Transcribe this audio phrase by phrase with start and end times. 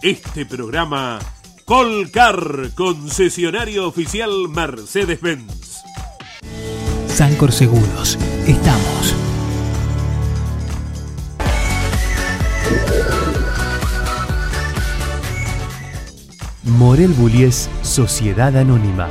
[0.00, 1.18] Este programa
[1.64, 5.82] Colcar, concesionario oficial Mercedes-Benz.
[7.08, 9.16] Sancor Seguros, estamos.
[16.62, 19.08] Morel Bullies Sociedad Anónima,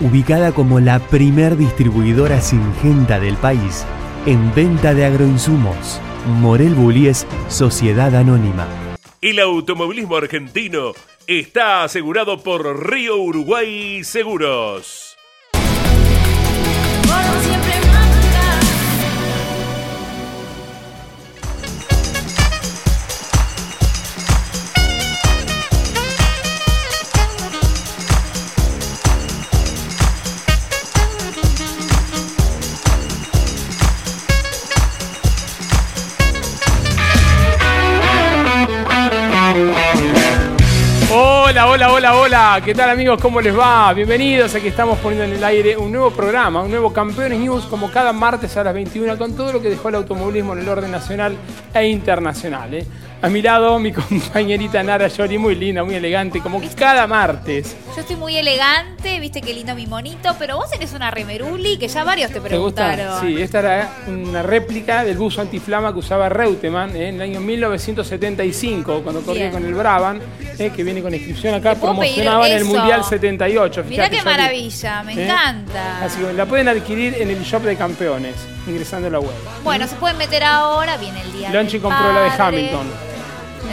[0.00, 3.84] ubicada como la primer distribuidora singenta del país
[4.24, 6.00] en venta de agroinsumos.
[6.40, 8.87] Morel Bullies Sociedad Anónima.
[9.20, 10.92] El automovilismo argentino
[11.26, 15.07] está asegurado por Río Uruguay Seguros.
[42.64, 43.20] ¿Qué tal amigos?
[43.20, 43.92] ¿Cómo les va?
[43.92, 44.54] Bienvenidos.
[44.54, 48.14] Aquí estamos poniendo en el aire un nuevo programa, un nuevo Campeones News, como cada
[48.14, 51.36] martes a las 21, con todo lo que dejó el automovilismo en el orden nacional
[51.74, 52.72] e internacional.
[52.72, 52.86] ¿eh?
[53.20, 57.76] A mi lado, mi compañerita Nara Yori, muy linda, muy elegante, como cada martes.
[57.96, 61.88] Yo estoy muy elegante, viste qué lindo mi monito, pero vos eres una remeruli que
[61.88, 63.20] ya varios te preguntaron.
[63.20, 67.08] Sí, esta era una réplica del buzo antiflama que usaba Reutemann ¿eh?
[67.08, 70.22] en el año 1975, cuando corría con el Brabant,
[70.56, 70.70] ¿eh?
[70.70, 73.84] que viene con inscripción acá, promocionaba en el Mundial 78.
[73.88, 75.24] Mirá qué maravilla, me ¿Eh?
[75.24, 76.04] encanta.
[76.04, 78.36] Así que la pueden adquirir en el shop de campeones,
[78.68, 79.34] ingresando a la web.
[79.64, 81.50] Bueno, se pueden meter ahora, viene el día.
[81.50, 83.07] Lonchi compró la de Hamilton.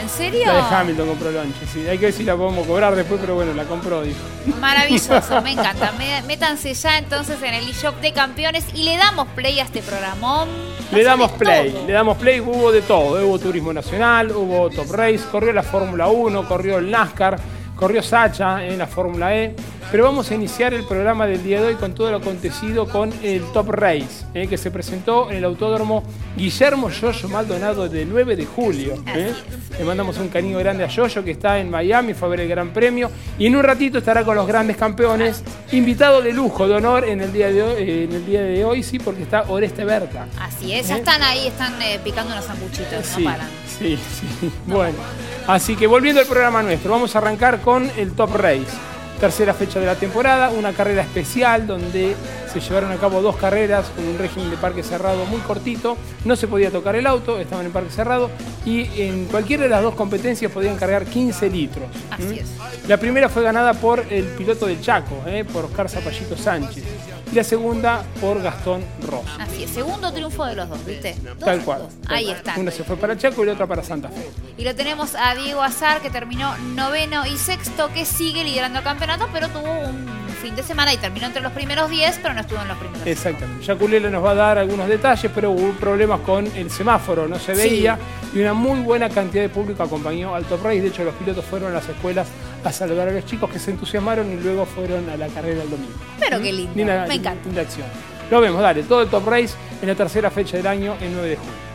[0.00, 0.46] ¿En serio?
[0.46, 1.86] La de Hamilton compró lonche, sí.
[1.88, 4.18] Hay que ver si la podemos cobrar después, pero bueno, la compró, dijo.
[4.60, 5.92] Maravilloso, me encanta.
[6.26, 10.48] Métanse ya entonces en el eShop de campeones y le damos play a este programón.
[10.92, 13.26] le damos play, le damos play, hubo de todo.
[13.26, 17.38] Hubo turismo nacional, hubo top race, corrió la Fórmula 1, corrió el NASCAR,
[17.76, 19.54] corrió Sacha en la Fórmula E.
[19.90, 23.12] Pero vamos a iniciar el programa del día de hoy con todo lo acontecido con
[23.22, 26.02] el Top Race, eh, que se presentó en el Autódromo
[26.36, 28.94] Guillermo Yoyo Maldonado del 9 de julio.
[29.06, 29.32] Eh.
[29.78, 32.48] Le mandamos un cariño grande a Yoyo, que está en Miami, fue a ver el
[32.48, 33.12] Gran Premio.
[33.38, 37.20] Y en un ratito estará con los grandes campeones, invitado de lujo, de honor en
[37.20, 40.26] el día de hoy, eh, en el día de hoy sí, porque está Oreste Berta.
[40.40, 43.48] Así es, ya están ahí, están picando unos sambuchitos, no paran.
[43.78, 44.50] Sí, sí.
[44.66, 44.98] Bueno,
[45.46, 48.72] así que volviendo al programa nuestro, vamos a arrancar con el Top Race
[49.20, 52.14] tercera fecha de la temporada, una carrera especial donde
[52.52, 56.36] se llevaron a cabo dos carreras con un régimen de parque cerrado muy cortito, no
[56.36, 58.30] se podía tocar el auto, estaban en parque cerrado
[58.64, 61.88] y en cualquiera de las dos competencias podían cargar 15 litros.
[62.10, 62.88] Así es.
[62.88, 65.44] La primera fue ganada por el piloto del Chaco, ¿eh?
[65.50, 66.84] por Oscar Zapallito Sánchez
[67.30, 69.24] y la segunda por Gastón Ross.
[69.38, 71.16] Así es, segundo triunfo de los dos, ¿viste?
[71.38, 71.88] tal cual.
[72.08, 72.54] Ahí está.
[72.58, 74.30] Una se fue para Chaco y la otra para Santa Fe.
[74.56, 78.84] Y lo tenemos a Diego Azar, que terminó noveno y sexto, que sigue liderando el
[78.84, 82.40] campeonato, pero tuvo un fin de semana y terminó entre los primeros 10, pero no
[82.40, 83.06] estuvo en los primeros.
[83.06, 83.64] Exactamente.
[83.64, 87.38] Ya Culelo nos va a dar algunos detalles, pero hubo problemas con el semáforo, no
[87.38, 87.98] se veía,
[88.34, 90.80] y una muy buena cantidad de público acompañó al Top Race.
[90.80, 92.28] De hecho, los pilotos fueron a las escuelas
[92.66, 95.70] a saludar a los chicos que se entusiasmaron y luego fueron a la carrera el
[95.70, 95.92] domingo.
[96.18, 97.44] Pero qué lindo, me encanta.
[97.44, 97.86] Linda acción.
[98.30, 101.28] Lo vemos, dale, todo el Top Race en la tercera fecha del año, el 9
[101.28, 101.65] de julio.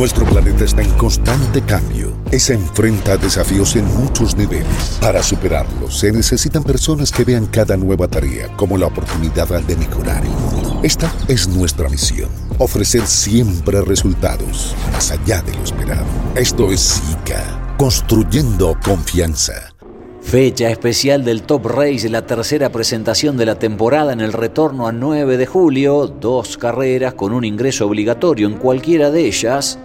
[0.00, 4.96] Nuestro planeta está en constante cambio y se enfrenta a desafíos en muchos niveles.
[4.98, 10.24] Para superarlos se necesitan personas que vean cada nueva tarea como la oportunidad de mejorar
[10.24, 10.80] el mundo.
[10.82, 16.06] Esta es nuestra misión, ofrecer siempre resultados más allá de lo esperado.
[16.34, 19.74] Esto es SICA, construyendo confianza.
[20.22, 24.92] Fecha especial del Top Race, la tercera presentación de la temporada en el retorno a
[24.92, 29.78] 9 de julio, dos carreras con un ingreso obligatorio en cualquiera de ellas.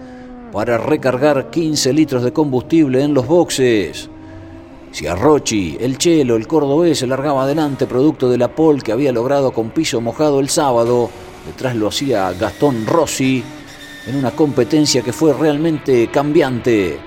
[0.52, 4.08] Para recargar 15 litros de combustible en los boxes.
[4.92, 9.52] Ciarrochi, el chelo, el cordobés se largaba adelante producto de la pole que había logrado
[9.52, 11.10] con piso mojado el sábado.
[11.46, 13.44] Detrás lo hacía Gastón Rossi
[14.06, 16.98] en una competencia que fue realmente cambiante.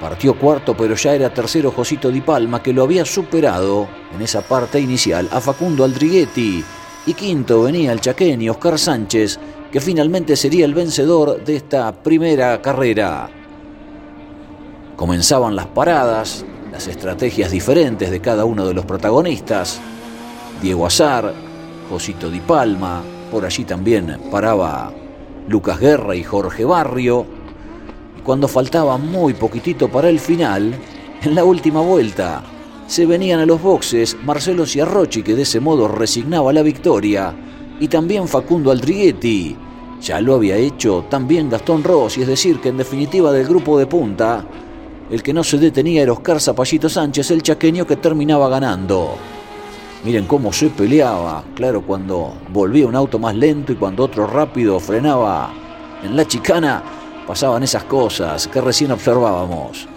[0.00, 4.42] Partió cuarto, pero ya era tercero Josito Di Palma, que lo había superado en esa
[4.42, 6.64] parte inicial a Facundo Aldriguetti.
[7.06, 9.38] Y quinto venía el chaqueño Oscar Sánchez,
[9.72, 13.30] que finalmente sería el vencedor de esta primera carrera.
[14.96, 19.80] Comenzaban las paradas, las estrategias diferentes de cada uno de los protagonistas.
[20.60, 21.32] Diego Azar,
[21.88, 24.92] Josito Di Palma, por allí también paraba
[25.48, 27.24] Lucas Guerra y Jorge Barrio.
[28.18, 30.74] Y cuando faltaba muy poquitito para el final,
[31.22, 32.42] en la última vuelta,
[32.86, 37.34] se venían a los boxes Marcelo Ciarrochi, que de ese modo resignaba la victoria,
[37.82, 39.56] y también Facundo Aldriguetti.
[40.00, 43.86] Ya lo había hecho también Gastón Rossi, es decir, que en definitiva del grupo de
[43.86, 44.44] punta,
[45.10, 49.16] el que no se detenía era Oscar Zapallito Sánchez, el chaqueño que terminaba ganando.
[50.04, 54.78] Miren cómo se peleaba, claro, cuando volvía un auto más lento y cuando otro rápido
[54.78, 55.52] frenaba
[56.04, 56.84] en la chicana,
[57.26, 59.88] pasaban esas cosas que recién observábamos.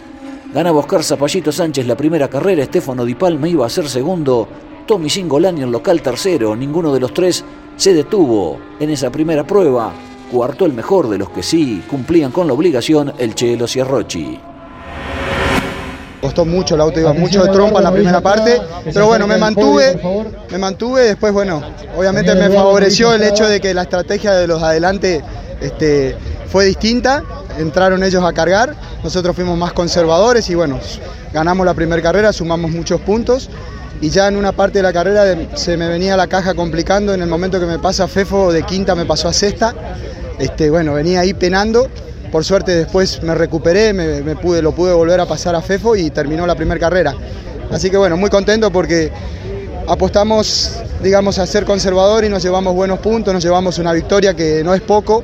[0.52, 4.48] Ganaba Oscar Zapallito Sánchez la primera carrera, Estefano Di Palma iba a ser segundo,
[4.88, 7.46] Tommy Singolani el local tercero, ninguno de los tres
[7.78, 9.94] se detuvo en esa primera prueba,
[10.32, 14.40] cuarto el mejor de los que sí cumplían con la obligación, el Chelo Ciarrochi
[16.26, 18.60] costó mucho, el auto iba mucho de trompa en la primera parte,
[18.92, 20.00] pero bueno, me mantuve,
[20.50, 21.62] me mantuve, después bueno,
[21.96, 25.22] obviamente me favoreció el hecho de que la estrategia de los adelante
[25.62, 26.16] este,
[26.48, 27.24] fue distinta,
[27.60, 30.80] entraron ellos a cargar, nosotros fuimos más conservadores y bueno,
[31.32, 33.52] ganamos la primera carrera, sumamos muchos puntos
[34.02, 37.22] y ya en una parte de la carrera se me venía la caja complicando, en
[37.22, 39.74] el momento que me pasa Fefo de quinta me pasó a sexta,
[40.40, 41.88] este, bueno, venía ahí penando.
[42.32, 46.10] Por suerte después me recuperé, me, pude, lo pude volver a pasar a Fefo y
[46.10, 47.16] terminó la primera carrera.
[47.72, 49.12] Así que bueno, muy contento porque
[49.88, 54.64] apostamos, digamos, a ser conservador y nos llevamos buenos puntos, nos llevamos una victoria que
[54.64, 55.24] no es poco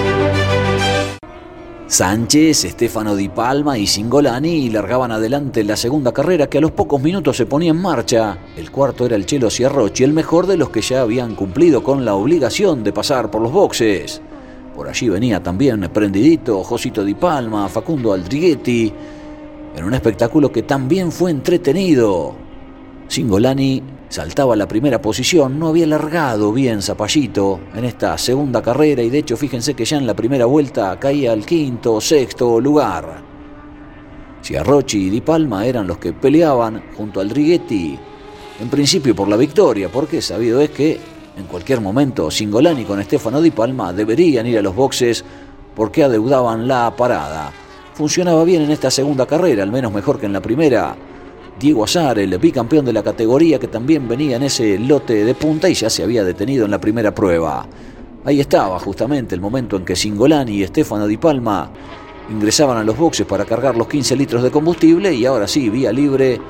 [1.91, 7.01] Sánchez, Estefano Di Palma y Singolani largaban adelante la segunda carrera que a los pocos
[7.01, 8.37] minutos se ponía en marcha.
[8.55, 12.05] El cuarto era el Chelo Ciarrochi, el mejor de los que ya habían cumplido con
[12.05, 14.21] la obligación de pasar por los boxes.
[14.73, 18.93] Por allí venía también prendidito Josito Di Palma, Facundo Aldriguetti,
[19.75, 22.33] en un espectáculo que también fue entretenido.
[23.09, 29.09] Singolani saltaba la primera posición, no había largado bien Zapallito en esta segunda carrera y
[29.09, 33.23] de hecho fíjense que ya en la primera vuelta caía al quinto o sexto lugar.
[34.43, 37.97] Ciarrochi y Di Palma eran los que peleaban junto al Drighetti,
[38.59, 40.99] en principio por la victoria, porque sabido es que
[41.37, 45.23] en cualquier momento Singolani con Stefano Di Palma deberían ir a los boxes
[45.73, 47.53] porque adeudaban la parada.
[47.93, 50.97] Funcionaba bien en esta segunda carrera, al menos mejor que en la primera
[51.61, 55.69] Diego Azar, el bicampeón de la categoría que también venía en ese lote de punta
[55.69, 57.67] y ya se había detenido en la primera prueba.
[58.25, 61.69] Ahí estaba justamente el momento en que Singolani y Estefano Di Palma
[62.31, 65.91] ingresaban a los boxes para cargar los 15 litros de combustible y ahora sí, vía
[65.91, 66.41] libre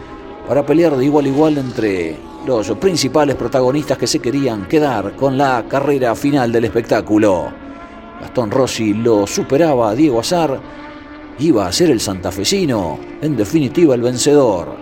[0.47, 2.15] para pelear de igual a igual entre
[2.47, 7.51] los principales protagonistas que se querían quedar con la carrera final del espectáculo.
[8.21, 10.57] Gastón Rossi lo superaba a Diego Azar,
[11.39, 14.80] iba a ser el santafesino, en definitiva el vencedor.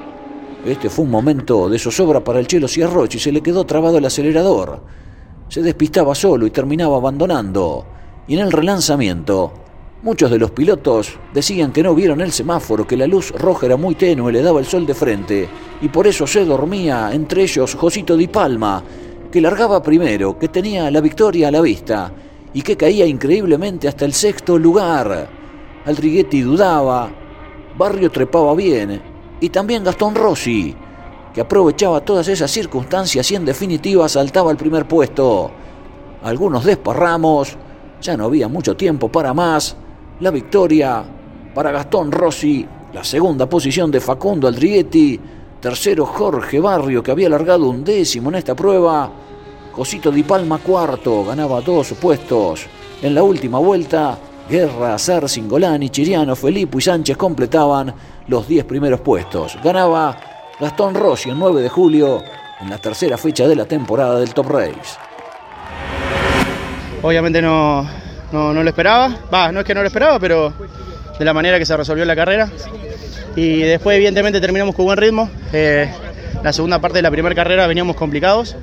[0.66, 4.06] Este fue un momento de zozobra para el Chelo y se le quedó trabado el
[4.06, 4.84] acelerador.
[5.48, 7.86] Se despistaba solo y terminaba abandonando.
[8.28, 9.54] Y en el relanzamiento,
[10.04, 13.78] muchos de los pilotos decían que no vieron el semáforo, que la luz roja era
[13.78, 15.50] muy tenue, le daba el sol de frente,
[15.82, 18.84] y por eso se dormía, entre ellos Josito Di Palma,
[19.32, 22.12] que largaba primero, que tenía la victoria a la vista,
[22.54, 25.30] y que caía increíblemente hasta el sexto lugar.
[25.86, 27.10] Aldriguetti dudaba,
[27.78, 29.01] Barrio trepaba bien,
[29.41, 30.75] y también Gastón Rossi,
[31.34, 35.51] que aprovechaba todas esas circunstancias y en definitiva saltaba al primer puesto.
[36.24, 37.55] Algunos desparramos,
[38.01, 39.75] ya no había mucho tiempo para más.
[40.19, 41.03] La victoria
[41.53, 45.19] para Gastón Rossi La segunda posición de Facundo Aldrietti.
[45.62, 49.12] Tercero Jorge Barrio, que había largado un décimo en esta prueba.
[49.74, 52.65] Josito Di Palma cuarto, ganaba dos puestos.
[53.01, 54.17] En la última vuelta,
[54.50, 57.94] Guerra, Azar, Singolani, Chiriano, Felipe y Sánchez completaban
[58.27, 59.58] los diez primeros puestos.
[59.63, 60.20] Ganaba
[60.60, 62.24] Gastón Rossi el 9 de julio
[62.60, 64.98] en la tercera fecha de la temporada del Top Race.
[67.03, 67.88] Obviamente no,
[68.32, 70.51] no, no lo esperaba, va, no es que no lo esperaba, pero
[71.20, 72.50] de la manera que se resolvió la carrera.
[73.36, 75.29] Y después evidentemente terminamos con buen ritmo.
[75.53, 75.94] Eh,
[76.44, 78.56] la segunda parte de la primera carrera veníamos complicados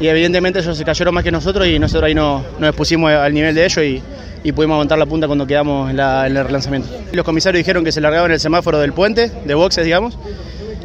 [0.00, 3.34] y evidentemente ellos se cayeron más que nosotros y nosotros ahí no, nos expusimos al
[3.34, 4.02] nivel de ellos y,
[4.42, 6.88] y pudimos aguantar la punta cuando quedamos en, el relanzamiento.
[7.12, 10.16] Los comisarios dijeron que se largaban el semáforo del puente, de boxes digamos.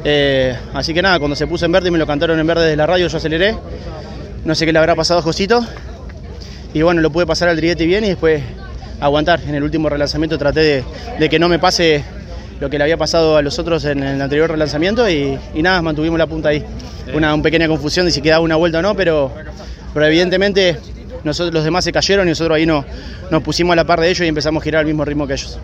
[0.04, 2.64] Eh, así que nada, cuando se puso en verde y me lo cantaron en verde
[2.64, 3.56] desde la radio, yo aceleré.
[4.44, 5.66] No sé qué le habrá pasado a Josito.
[6.74, 8.44] Y bueno, lo pude pasar al Drietti bien y después
[9.00, 9.40] aguantar.
[9.48, 10.84] En el último relanzamiento traté de,
[11.20, 12.04] de que no me pase
[12.60, 15.82] lo que le había pasado a los otros en el anterior relanzamiento y, y nada,
[15.82, 16.64] mantuvimos la punta ahí.
[17.14, 19.32] Una, una pequeña confusión de si quedaba una vuelta o no, pero,
[19.94, 20.78] pero evidentemente
[21.24, 22.86] nosotros, los demás se cayeron y nosotros ahí no,
[23.30, 25.34] nos pusimos a la par de ellos y empezamos a girar al mismo ritmo que
[25.34, 25.60] ellos.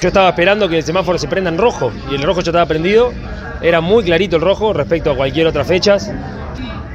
[0.00, 2.66] Yo estaba esperando que el semáforo se prenda en rojo y el rojo ya estaba
[2.66, 3.12] prendido.
[3.60, 5.96] Era muy clarito el rojo respecto a cualquier otra fecha.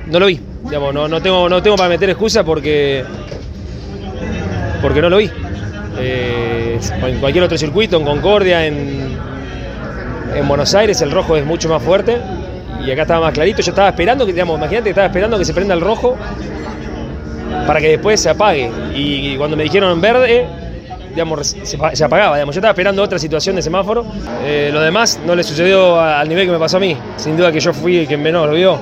[0.08, 3.04] No lo vi, digamos, no, no, tengo, no tengo para meter excusa porque,
[4.82, 5.30] porque no lo vi.
[6.00, 6.53] Eh,
[6.92, 9.18] en cualquier otro circuito, en Concordia, en,
[10.36, 12.18] en Buenos Aires, el rojo es mucho más fuerte
[12.86, 13.62] y acá estaba más clarito.
[13.62, 16.18] Yo estaba esperando que, digamos, imagínate estaba esperando que se prenda el rojo
[17.68, 18.70] para que después se apague.
[18.96, 20.46] Y cuando me dijeron en verde,
[21.12, 22.36] digamos, se, pa- se apagaba.
[22.36, 22.56] Digamos.
[22.56, 24.06] Yo estaba esperando otra situación de semáforo.
[24.44, 26.98] Eh, lo demás no le sucedió al nivel que me pasó a mí.
[27.16, 28.78] Sin duda que yo fui el que menos lo vio.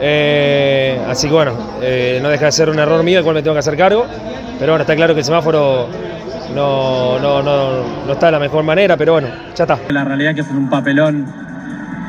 [0.00, 3.42] Eh, así que bueno, eh, no deja de ser un error mío, del cual me
[3.42, 4.04] tengo que hacer cargo.
[4.58, 5.86] Pero bueno, está claro que el semáforo
[6.54, 9.78] no, no, no, no está de la mejor manera, pero bueno, ya está.
[9.88, 11.26] La realidad que es un papelón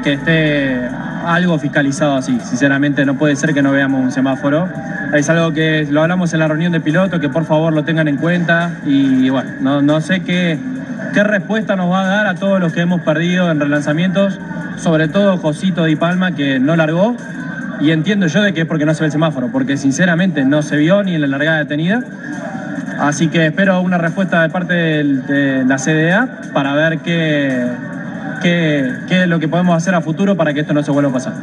[0.03, 0.87] que esté
[1.25, 2.39] algo fiscalizado así.
[2.43, 4.67] Sinceramente no puede ser que no veamos un semáforo.
[5.13, 8.07] Es algo que lo hablamos en la reunión de pilotos, que por favor lo tengan
[8.07, 10.59] en cuenta y bueno, no, no sé qué,
[11.13, 14.39] qué respuesta nos va a dar a todos los que hemos perdido en relanzamientos,
[14.77, 17.15] sobre todo Josito Di Palma que no largó
[17.79, 20.61] y entiendo yo de que es porque no se ve el semáforo, porque sinceramente no
[20.61, 22.01] se vio ni en la largada detenida.
[23.03, 27.67] Así que espero una respuesta de parte de la CDA para ver qué,
[28.41, 31.09] qué, qué es lo que podemos hacer a futuro para que esto no se vuelva
[31.09, 31.33] a pasar.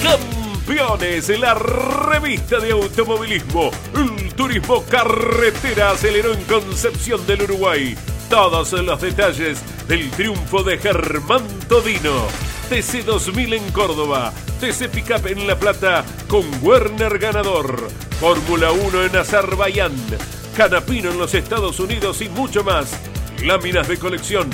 [0.00, 3.72] Campeones, la revista de automovilismo.
[3.96, 7.96] El turismo carretera aceleró en Concepción del Uruguay.
[8.30, 12.28] Todos los detalles del triunfo de Germán Todino.
[12.68, 14.32] TC 2000 en Córdoba.
[14.58, 17.88] TC Pickup en La Plata con Werner ganador.
[18.18, 19.92] Fórmula 1 en Azerbaiyán.
[20.56, 22.98] Canapino en los Estados Unidos y mucho más.
[23.44, 24.50] Láminas de colección.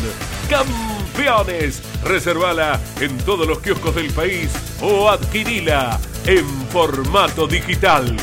[0.50, 1.82] Campeones.
[2.04, 4.50] Reservala en todos los kioscos del país
[4.82, 8.14] o adquirila en formato digital.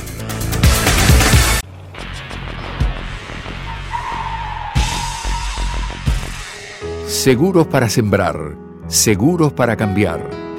[7.08, 8.56] Seguros para sembrar,
[8.88, 10.41] seguros para cambiar.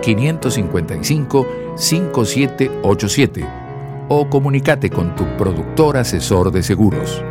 [0.00, 3.46] 555 5787
[4.08, 7.22] o comunícate con tu productor asesor de seguros.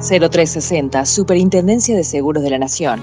[0.00, 3.00] 0360, Superintendencia de Seguros de la Nación.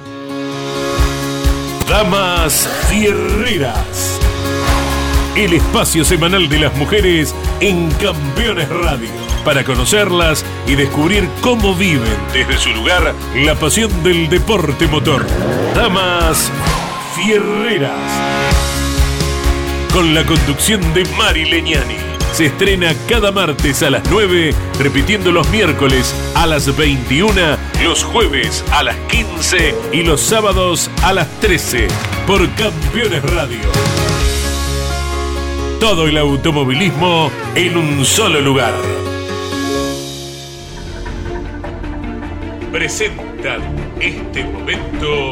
[1.89, 4.19] Damas Fierreras.
[5.35, 9.09] El espacio semanal de las mujeres en Campeones Radio.
[9.43, 15.25] Para conocerlas y descubrir cómo viven desde su lugar la pasión del deporte motor.
[15.75, 16.51] Damas
[17.15, 18.34] Fierreras.
[19.95, 21.95] Con la conducción de Mari Leñani.
[22.33, 27.31] Se estrena cada martes a las 9, repitiendo los miércoles a las 21,
[27.81, 31.87] los jueves a las 15 y los sábados a las 13
[32.27, 33.61] por Campeones Radio.
[35.79, 38.73] Todo el automovilismo en un solo lugar.
[42.69, 43.61] Presentan
[44.01, 45.31] este momento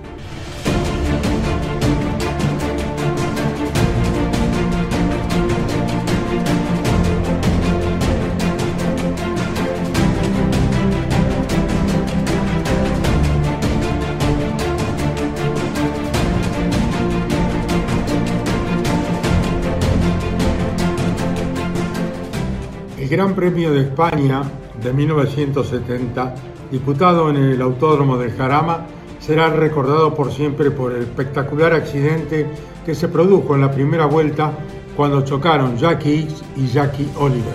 [23.11, 24.41] Gran Premio de España
[24.81, 26.33] de 1970,
[26.71, 28.85] disputado en el Autódromo del Jarama,
[29.19, 32.47] será recordado por siempre por el espectacular accidente
[32.85, 34.53] que se produjo en la primera vuelta
[34.95, 37.53] cuando chocaron Jackie X y Jackie Oliver.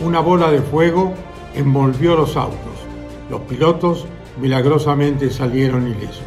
[0.00, 1.14] Una bola de fuego
[1.54, 2.58] envolvió los autos.
[3.30, 4.08] Los pilotos
[4.40, 6.24] milagrosamente salieron ilesos.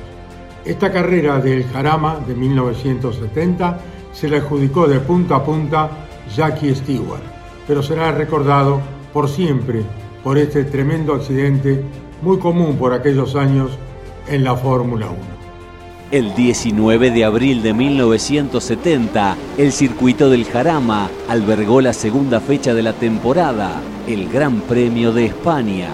[0.63, 3.79] Esta carrera del Jarama de 1970
[4.13, 5.89] se le adjudicó de punta a punta
[6.33, 7.36] Jackie Stewart,
[7.67, 8.81] pero será recordado
[9.13, 9.83] por siempre
[10.23, 11.83] por este tremendo accidente
[12.21, 13.71] muy común por aquellos años
[14.27, 15.37] en la Fórmula 1.
[16.09, 22.81] El 19 de abril de 1970, el circuito del Jarama albergó la segunda fecha de
[22.81, 25.89] la temporada, el Gran Premio de España.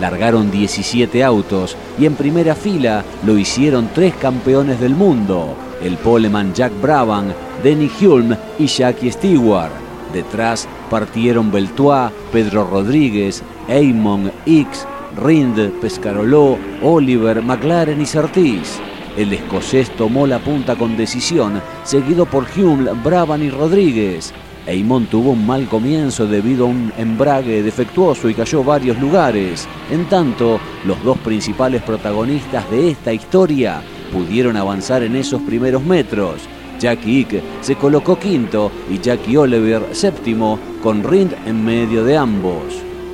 [0.00, 6.52] Largaron 17 autos y en primera fila lo hicieron tres campeones del mundo, el poleman
[6.52, 9.72] Jack Brabham, Denny Hulme y Jackie Stewart.
[10.12, 14.86] Detrás partieron Beltois, Pedro Rodríguez, Eamon, X,
[15.20, 18.78] Rind, Pescaroló, Oliver, McLaren y Surtees.
[19.16, 24.32] El escocés tomó la punta con decisión, seguido por Hume, Brabham y Rodríguez.
[24.68, 29.66] Eamon tuvo un mal comienzo debido a un embrague defectuoso y cayó varios lugares.
[29.90, 33.82] En tanto, los dos principales protagonistas de esta historia
[34.12, 36.48] pudieron avanzar en esos primeros metros.
[36.78, 42.62] Jackie Ick se colocó quinto y Jackie Oliver séptimo, con Rind en medio de ambos.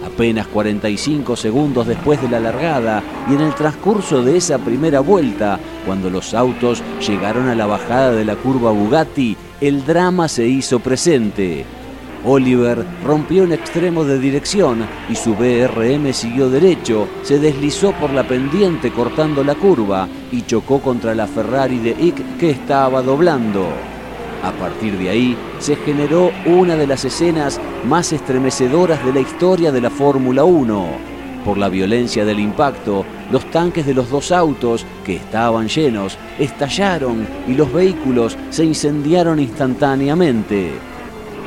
[0.04, 5.58] Apenas 45 segundos después de la largada y en el transcurso de esa primera vuelta,
[5.86, 10.80] cuando los autos llegaron a la bajada de la curva Bugatti, el drama se hizo
[10.80, 11.64] presente.
[12.24, 18.26] Oliver rompió un extremo de dirección y su BRM siguió derecho, se deslizó por la
[18.26, 23.68] pendiente cortando la curva y chocó contra la Ferrari de Ick que estaba doblando.
[24.42, 29.72] A partir de ahí se generó una de las escenas más estremecedoras de la historia
[29.72, 31.10] de la Fórmula 1.
[31.44, 37.26] Por la violencia del impacto, los tanques de los dos autos, que estaban llenos, estallaron
[37.48, 40.72] y los vehículos se incendiaron instantáneamente.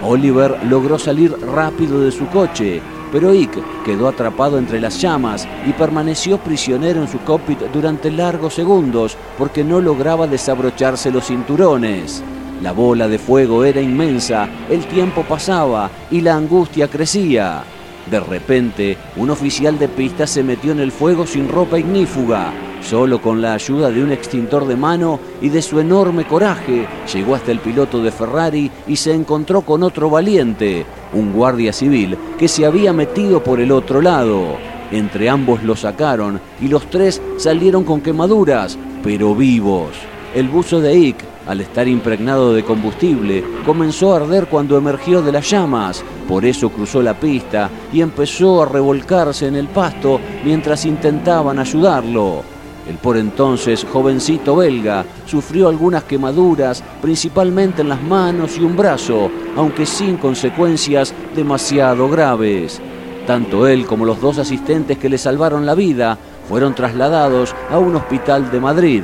[0.01, 5.73] Oliver logró salir rápido de su coche, pero Ick quedó atrapado entre las llamas y
[5.73, 12.23] permaneció prisionero en su cockpit durante largos segundos porque no lograba desabrocharse los cinturones.
[12.61, 17.63] La bola de fuego era inmensa, el tiempo pasaba y la angustia crecía.
[18.09, 22.51] De repente, un oficial de pista se metió en el fuego sin ropa ignífuga.
[22.83, 27.35] Solo con la ayuda de un extintor de mano y de su enorme coraje, llegó
[27.35, 32.49] hasta el piloto de Ferrari y se encontró con otro valiente, un guardia civil, que
[32.49, 34.57] se había metido por el otro lado.
[34.91, 39.91] Entre ambos lo sacaron y los tres salieron con quemaduras, pero vivos.
[40.35, 41.17] El buzo de Ick,
[41.47, 46.03] al estar impregnado de combustible, comenzó a arder cuando emergió de las llamas.
[46.27, 52.52] Por eso cruzó la pista y empezó a revolcarse en el pasto mientras intentaban ayudarlo.
[52.87, 59.31] El por entonces jovencito belga sufrió algunas quemaduras, principalmente en las manos y un brazo,
[59.55, 62.81] aunque sin consecuencias demasiado graves.
[63.25, 66.17] Tanto él como los dos asistentes que le salvaron la vida
[66.49, 69.03] fueron trasladados a un hospital de Madrid.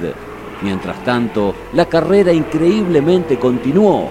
[0.61, 4.09] Mientras tanto, la carrera increíblemente continuó.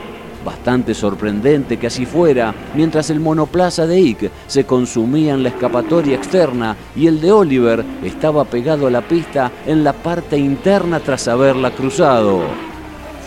[0.48, 6.16] Bastante sorprendente que así fuera, mientras el monoplaza de Ick se consumía en la escapatoria
[6.16, 11.28] externa y el de Oliver estaba pegado a la pista en la parte interna tras
[11.28, 12.67] haberla cruzado.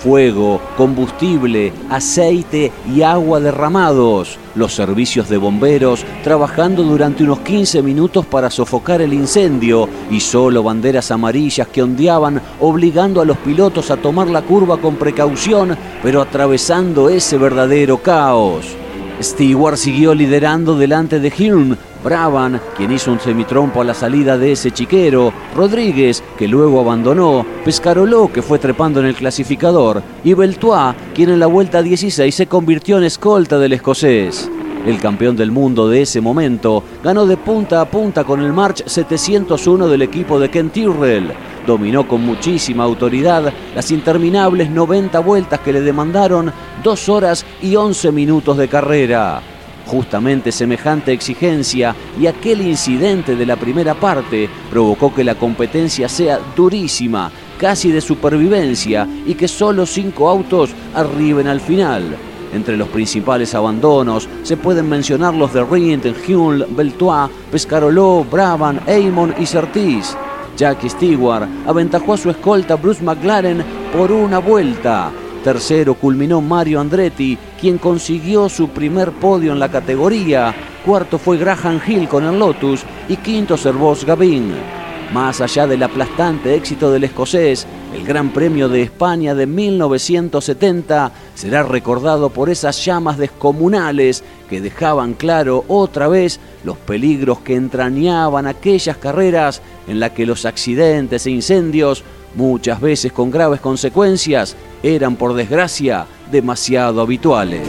[0.03, 4.39] Fuego, combustible, aceite y agua derramados.
[4.55, 10.63] Los servicios de bomberos trabajando durante unos 15 minutos para sofocar el incendio y solo
[10.63, 16.23] banderas amarillas que ondeaban obligando a los pilotos a tomar la curva con precaución, pero
[16.23, 18.75] atravesando ese verdadero caos.
[19.21, 24.53] Stewart siguió liderando delante de Hilm, Brabham, quien hizo un semitrompo a la salida de
[24.53, 30.95] ese chiquero, Rodríguez, que luego abandonó, Pescaroló, que fue trepando en el clasificador, y Beltois,
[31.13, 34.49] quien en la vuelta 16 se convirtió en escolta del escocés.
[34.85, 38.83] El campeón del mundo de ese momento ganó de punta a punta con el March
[38.87, 41.31] 701 del equipo de Ken Tyrrell.
[41.65, 46.51] Dominó con muchísima autoridad las interminables 90 vueltas que le demandaron
[46.83, 49.41] 2 horas y 11 minutos de carrera.
[49.85, 56.39] Justamente semejante exigencia y aquel incidente de la primera parte provocó que la competencia sea
[56.55, 62.15] durísima, casi de supervivencia, y que solo cinco autos arriben al final.
[62.53, 69.33] Entre los principales abandonos se pueden mencionar los de Rindt, Hull, Beltois, Pescaroló, Brabham, Eamon
[69.39, 70.17] y Surtees.
[70.57, 73.63] Jackie Stewart aventajó a su escolta Bruce McLaren
[73.95, 75.11] por una vuelta.
[75.43, 80.53] Tercero culminó Mario Andretti, quien consiguió su primer podio en la categoría.
[80.85, 84.80] Cuarto fue Graham Hill con el Lotus y quinto Servos Gavin.
[85.13, 91.63] Más allá del aplastante éxito del escocés, el Gran Premio de España de 1970 será
[91.63, 98.95] recordado por esas llamas descomunales que dejaban claro otra vez los peligros que entrañaban aquellas
[98.95, 105.33] carreras en las que los accidentes e incendios, muchas veces con graves consecuencias, eran por
[105.33, 107.67] desgracia demasiado habituales.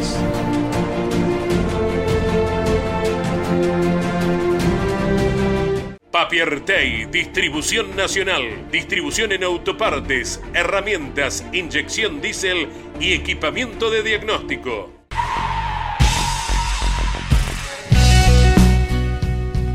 [6.23, 12.69] Papiertei, distribución nacional, distribución en autopartes, herramientas, inyección diésel
[13.01, 14.89] y equipamiento de diagnóstico.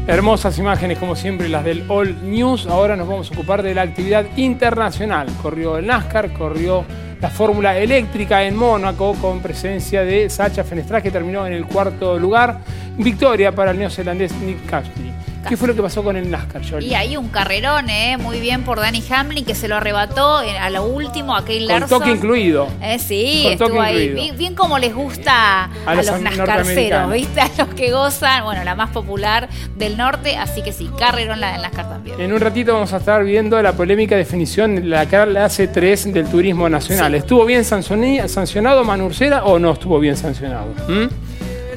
[0.08, 2.66] Hermosas imágenes como siempre las del All News.
[2.68, 5.28] Ahora nos vamos a ocupar de la actividad internacional.
[5.42, 6.86] Corrió el NASCAR, corrió
[7.20, 12.18] la Fórmula Eléctrica en Mónaco con presencia de Sacha Fenestras que terminó en el cuarto
[12.18, 12.62] lugar.
[12.98, 15.27] Victoria para el neozelandés Nick Cassidy.
[15.50, 16.90] ¿Qué fue lo que pasó con el NASCAR, Jolie?
[16.90, 18.18] Y hay un carrerón, ¿eh?
[18.18, 21.68] Muy bien por Danny Hamlin, que se lo arrebató en- a lo último a Kyle
[21.68, 22.00] Con Larson.
[22.00, 22.68] toque incluido.
[22.82, 23.94] Eh, sí, Con estuvo toque ahí.
[23.96, 24.16] incluido.
[24.24, 27.12] Bien, bien como les gusta a, A los los nascarceros.
[27.12, 27.42] ¿viste?
[27.48, 31.54] A los que gozan, bueno, la más popular del norte, así que sí, carrerón la
[31.54, 32.20] del NASCAR también.
[32.20, 36.28] En un ratito vamos a estar viendo la polémica definición de la clase 3 del
[36.28, 37.16] turismo nacional.
[37.16, 40.68] ¿Estuvo bien sancionado Manurcera o no estuvo bien sancionado?
[40.88, 41.27] ¿Mm?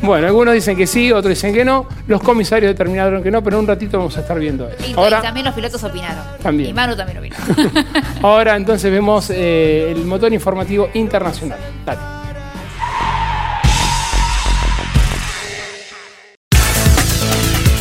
[0.02, 1.86] Bueno, algunos dicen que sí, otros dicen que no.
[2.06, 4.76] Los comisarios determinaron que no, pero en un ratito vamos a estar viendo eso.
[4.86, 6.24] Y, y Ahora, también los pilotos opinaron.
[6.42, 6.70] También.
[6.70, 7.36] Y Manu también opinó.
[8.22, 11.58] ahora entonces vemos eh, el motor informativo internacional.
[11.84, 12.00] Dale.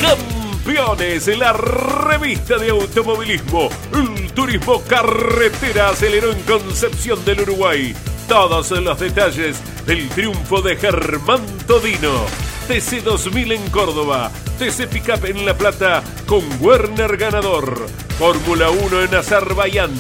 [0.02, 3.70] Campeones, la revista de automovilismo.
[3.94, 7.96] El turismo carretera aceleró en Concepción del Uruguay.
[8.30, 12.28] Todos los detalles del triunfo de Germán Todino.
[12.68, 14.32] TC 2000 en Córdoba.
[14.60, 17.88] TC Pickup en La Plata con Werner ganador.
[18.20, 19.92] Fórmula 1 en Azerbaiyán.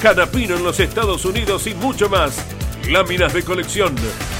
[0.00, 2.42] Canapino en los Estados Unidos y mucho más.
[2.88, 3.94] Láminas de colección.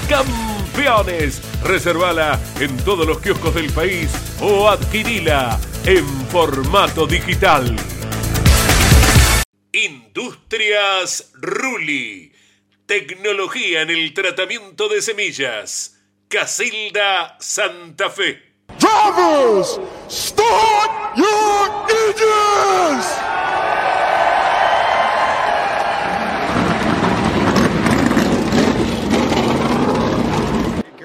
[0.09, 1.43] Campeones.
[1.63, 7.77] Reservala en todos los kioscos del país o adquirila en formato digital.
[9.73, 12.36] Industrias Ruli.
[12.87, 15.99] Tecnología en el tratamiento de semillas.
[16.29, 18.41] Casilda Santa Fe.
[18.79, 23.07] Drivers, start your engines!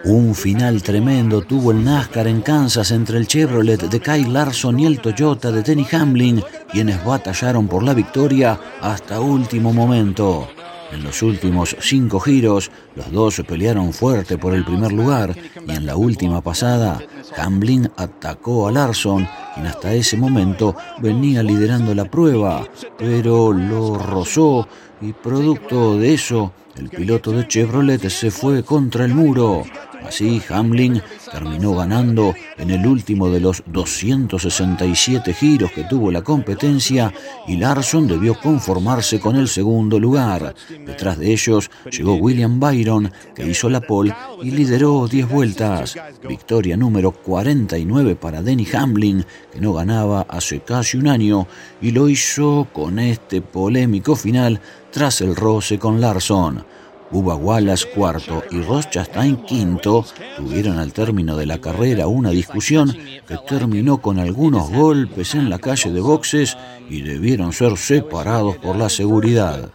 [0.03, 4.85] Un final tremendo tuvo el NASCAR en Kansas entre el Chevrolet de Kyle Larson y
[4.85, 10.47] el Toyota de Denny Hamlin, quienes batallaron por la victoria hasta último momento.
[10.91, 15.85] En los últimos cinco giros, los dos pelearon fuerte por el primer lugar y en
[15.85, 16.99] la última pasada,
[17.37, 24.67] Hamlin atacó a Larson, quien hasta ese momento venía liderando la prueba, pero lo rozó
[25.01, 29.63] y producto de eso, el piloto de Chevrolet se fue contra el muro.
[30.05, 37.13] Así, Hamlin terminó ganando en el último de los 267 giros que tuvo la competencia
[37.47, 40.53] y Larson debió conformarse con el segundo lugar.
[40.85, 45.95] Detrás de ellos llegó William Byron, que hizo la pole y lideró 10 vueltas.
[46.27, 51.47] Victoria número 49 para Denny Hamlin, que no ganaba hace casi un año
[51.81, 54.59] y lo hizo con este polémico final
[54.91, 56.65] tras el roce con Larson.
[57.11, 60.05] Bubba Wallace cuarto y Ross Chastain quinto
[60.37, 62.95] tuvieron al término de la carrera una discusión
[63.27, 66.57] que terminó con algunos golpes en la calle de boxes
[66.89, 69.71] y debieron ser separados por la seguridad.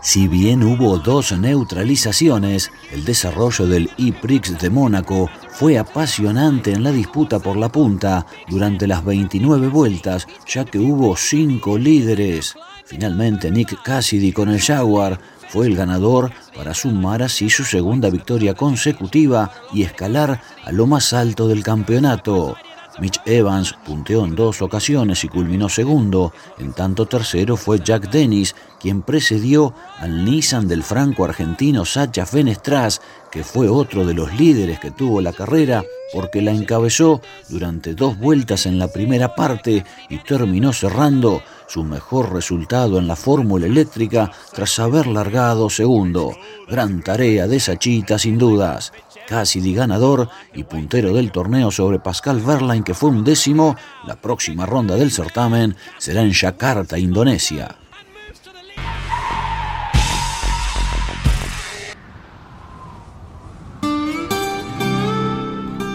[0.00, 6.92] Si bien hubo dos neutralizaciones, el desarrollo del E-Prix de Mónaco fue apasionante en la
[6.92, 12.54] disputa por la punta durante las 29 vueltas, ya que hubo cinco líderes.
[12.88, 15.20] Finalmente Nick Cassidy con el Jaguar
[15.50, 21.12] fue el ganador para sumar así su segunda victoria consecutiva y escalar a lo más
[21.12, 22.56] alto del campeonato.
[22.98, 28.56] Mitch Evans punteó en dos ocasiones y culminó segundo, en tanto tercero fue Jack Dennis,
[28.80, 34.90] quien precedió al Nissan del franco-argentino Sacha Fenestras, que fue otro de los líderes que
[34.90, 40.72] tuvo la carrera porque la encabezó durante dos vueltas en la primera parte y terminó
[40.72, 46.32] cerrando su mejor resultado en la fórmula eléctrica tras haber largado segundo.
[46.66, 48.92] Gran tarea de Sachita sin dudas.
[49.28, 53.76] Cassidy ganador y puntero del torneo sobre Pascal Verlaine que fue un décimo,
[54.06, 57.76] la próxima ronda del certamen será en Yakarta, Indonesia.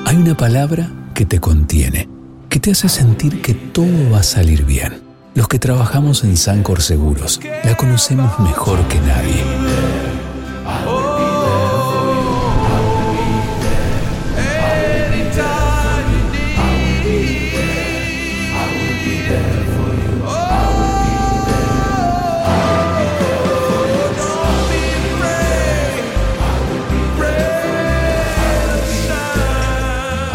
[0.06, 2.08] Hay una palabra que te contiene,
[2.48, 5.03] que te hace sentir que todo va a salir bien.
[5.36, 9.43] Los que trabajamos en Sancor Seguros la conocemos mejor que nadie.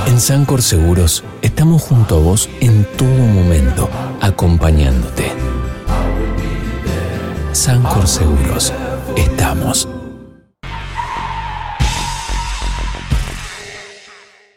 [0.06, 3.88] En Sancor Seguros estamos junto a vos en todo momento,
[4.20, 5.33] acompañándote.
[7.52, 8.72] Sancor Seguros,
[9.16, 9.88] estamos.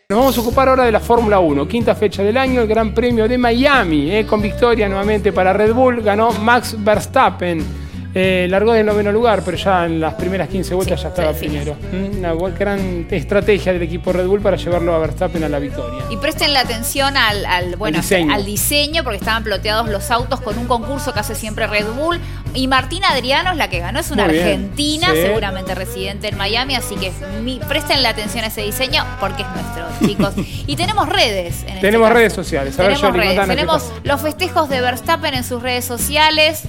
[0.10, 2.94] Nos vamos a ocupar ahora de la Fórmula 1, quinta fecha del año, el Gran
[2.94, 7.81] Premio de Miami, eh, con victoria nuevamente para Red Bull, ganó Max Verstappen.
[8.14, 11.76] Eh, largó del noveno lugar, pero ya en las primeras 15 vueltas ya estaba primero.
[11.94, 16.04] Mm, Una gran estrategia del equipo Red Bull para llevarlo a Verstappen a la victoria.
[16.10, 18.34] Y presten la atención al, al, bueno, diseño.
[18.34, 22.20] al diseño, porque estaban ploteados los autos con un concurso que hace siempre Red Bull.
[22.54, 25.22] Y Martina Adriano es la que ganó, es una Muy argentina, Sí.
[25.22, 29.48] seguramente residente en Miami, así que mi- presten la atención a ese diseño porque es
[29.50, 30.34] nuestro, chicos.
[30.68, 31.62] Y tenemos redes.
[31.64, 32.78] En este Tenemos redes sociales.
[32.78, 33.48] A ver, Tenemos Yoli, redes.
[33.48, 36.64] Tenemos los festejos de Verstappen en sus redes sociales.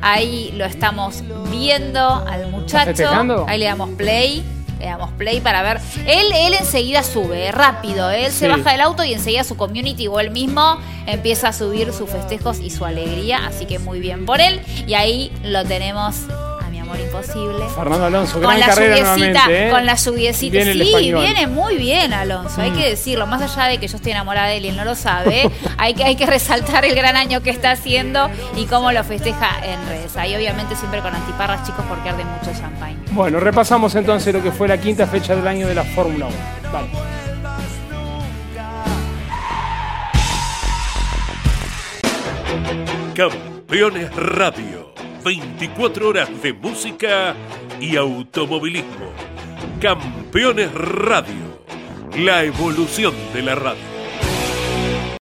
[0.00, 3.08] Ahí lo estamos viendo al muchacho.
[3.46, 4.44] Ahí le damos play.
[4.78, 5.80] Le damos play para ver.
[6.06, 8.10] Él, él enseguida sube, rápido.
[8.10, 11.92] Él se baja del auto y enseguida su community o él mismo empieza a subir
[11.92, 13.44] sus festejos y su alegría.
[13.46, 14.60] Así que muy bien por él.
[14.86, 16.26] Y ahí lo tenemos
[16.88, 17.64] amor imposible.
[17.74, 19.66] Fernando Alonso, Con gran la carrera nuevamente.
[19.66, 19.70] ¿eh?
[19.70, 20.52] con la lluviecita.
[20.52, 21.20] Viene el sí, español.
[21.22, 22.60] viene muy bien, Alonso.
[22.60, 22.76] Hay Mm.
[22.78, 23.26] que decirlo.
[23.26, 25.94] Más allá de que yo estoy enamorada de él y él no lo sabe, hay,
[25.94, 29.86] que, hay que resaltar el gran año que está haciendo y cómo lo festeja en
[29.88, 30.16] redes.
[30.16, 32.96] Ahí, obviamente, siempre con antiparras, chicos, porque arde mucho champagne.
[33.10, 36.36] Bueno, repasamos entonces lo que fue la quinta fecha del año de la Fórmula 1.
[36.72, 36.88] Vale.
[43.14, 44.92] Campeones Radio.
[45.28, 47.36] 24 horas de música
[47.78, 49.12] y automovilismo.
[49.78, 51.60] Campeones Radio.
[52.16, 53.82] La evolución de la radio.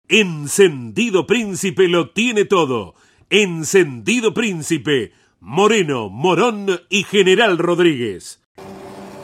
[0.09, 2.97] Encendido Príncipe lo tiene todo.
[3.31, 5.13] Encendido Príncipe.
[5.39, 8.41] Moreno, Morón y General Rodríguez.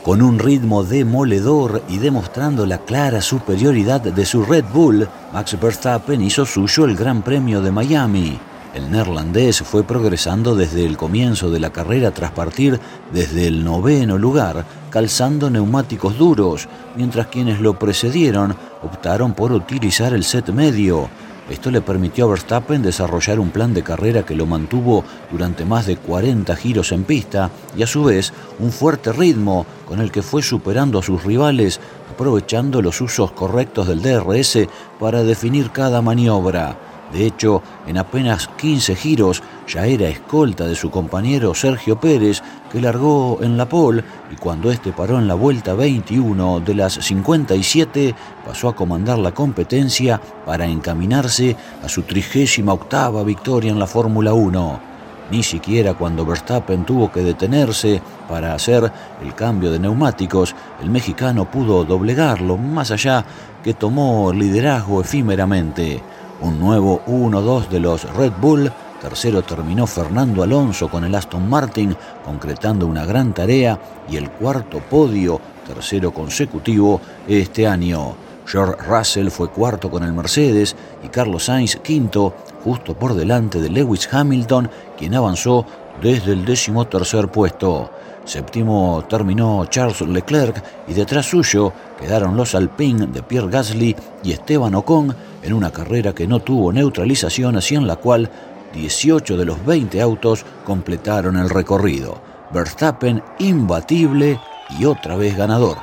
[0.04, 6.22] Con un ritmo demoledor y demostrando la clara superioridad de su Red Bull, Max Verstappen
[6.22, 8.38] hizo suyo el Gran Premio de Miami.
[8.72, 12.78] El neerlandés fue progresando desde el comienzo de la carrera tras partir
[13.12, 18.54] desde el noveno lugar, calzando neumáticos duros, mientras quienes lo precedieron
[18.84, 21.08] optaron por utilizar el set medio.
[21.50, 25.02] Esto le permitió a Verstappen desarrollar un plan de carrera que lo mantuvo
[25.32, 30.00] durante más de 40 giros en pista y a su vez un fuerte ritmo con
[30.00, 34.60] el que fue superando a sus rivales, aprovechando los usos correctos del DRS
[35.00, 36.89] para definir cada maniobra.
[37.12, 42.80] De hecho, en apenas 15 giros ya era escolta de su compañero Sergio Pérez, que
[42.80, 48.14] largó en la pole y cuando este paró en la vuelta 21 de las 57
[48.46, 54.32] pasó a comandar la competencia para encaminarse a su trigésima octava victoria en la Fórmula
[54.32, 54.90] 1.
[55.30, 58.90] Ni siquiera cuando Verstappen tuvo que detenerse para hacer
[59.22, 63.24] el cambio de neumáticos, el mexicano pudo doblegarlo, más allá
[63.62, 66.02] que tomó liderazgo efímeramente.
[66.42, 71.94] Un nuevo 1-2 de los Red Bull, tercero terminó Fernando Alonso con el Aston Martin,
[72.24, 76.98] concretando una gran tarea, y el cuarto podio, tercero consecutivo,
[77.28, 78.14] este año.
[78.46, 80.74] George Russell fue cuarto con el Mercedes
[81.04, 85.66] y Carlos Sainz quinto, justo por delante de Lewis Hamilton, quien avanzó
[86.00, 87.90] desde el décimo tercer puesto.
[88.24, 94.74] Séptimo terminó Charles Leclerc y detrás suyo quedaron los Alpine de Pierre Gasly y Esteban
[94.74, 98.30] Ocon en una carrera que no tuvo neutralizaciones y en la cual
[98.74, 102.20] 18 de los 20 autos completaron el recorrido.
[102.52, 104.38] Verstappen imbatible
[104.78, 105.78] y otra vez ganador.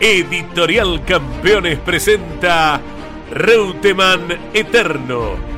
[0.00, 2.80] Editorial Campeones presenta
[3.32, 5.57] Reutemann Eterno,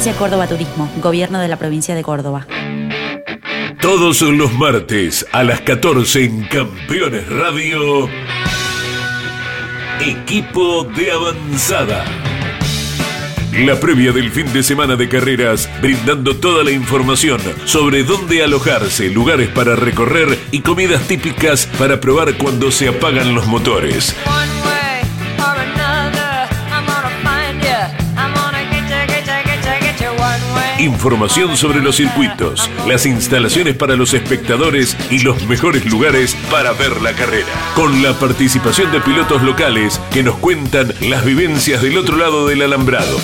[0.00, 2.46] Agencia Córdoba Turismo, Gobierno de la Provincia de Córdoba.
[3.82, 8.08] Todos los martes a las 14 en Campeones Radio.
[10.00, 12.06] Equipo de avanzada.
[13.58, 19.10] La previa del fin de semana de carreras, brindando toda la información sobre dónde alojarse,
[19.10, 24.16] lugares para recorrer y comidas típicas para probar cuando se apagan los motores.
[30.80, 37.02] Información sobre los circuitos, las instalaciones para los espectadores y los mejores lugares para ver
[37.02, 37.48] la carrera.
[37.74, 42.62] Con la participación de pilotos locales que nos cuentan las vivencias del otro lado del
[42.62, 43.20] alambrado.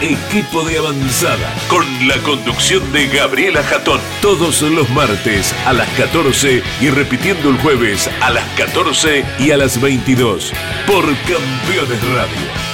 [0.00, 4.00] Equipo de avanzada con la conducción de Gabriela Jatón.
[4.22, 9.58] Todos los martes a las 14 y repitiendo el jueves a las 14 y a
[9.58, 10.50] las 22
[10.86, 12.73] por Campeones Radio.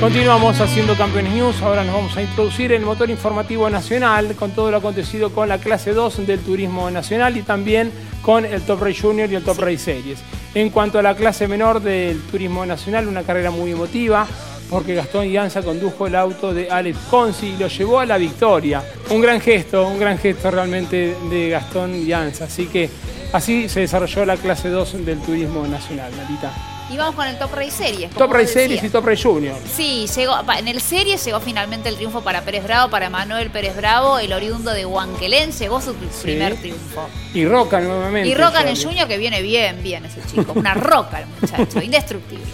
[0.00, 1.60] Continuamos haciendo Campeones News.
[1.60, 5.46] Ahora nos vamos a introducir en el motor informativo nacional con todo lo acontecido con
[5.46, 9.44] la clase 2 del turismo nacional y también con el Top Race Junior y el
[9.44, 10.20] Top Race Series.
[10.54, 14.26] En cuanto a la clase menor del turismo nacional, una carrera muy emotiva
[14.70, 18.82] porque Gastón Llanza condujo el auto de Alex Consi y lo llevó a la victoria.
[19.10, 22.46] Un gran gesto, un gran gesto realmente de Gastón Llanza.
[22.46, 22.88] Así que
[23.34, 26.79] así se desarrolló la clase 2 del turismo nacional, Marita.
[26.90, 28.10] Y vamos con el Top Race Series.
[28.10, 29.54] Top Race Series y Top Race Junior.
[29.72, 33.76] Sí, llegó, en el Series llegó finalmente el triunfo para Pérez Bravo, para Manuel Pérez
[33.76, 37.08] Bravo, el oriundo de Huanquelén, llegó su primer triunfo.
[37.32, 38.28] Y Roca nuevamente.
[38.28, 40.52] Y Roca en el Junior que viene bien, bien ese chico.
[40.54, 42.44] Una roca el muchacho, indestructible.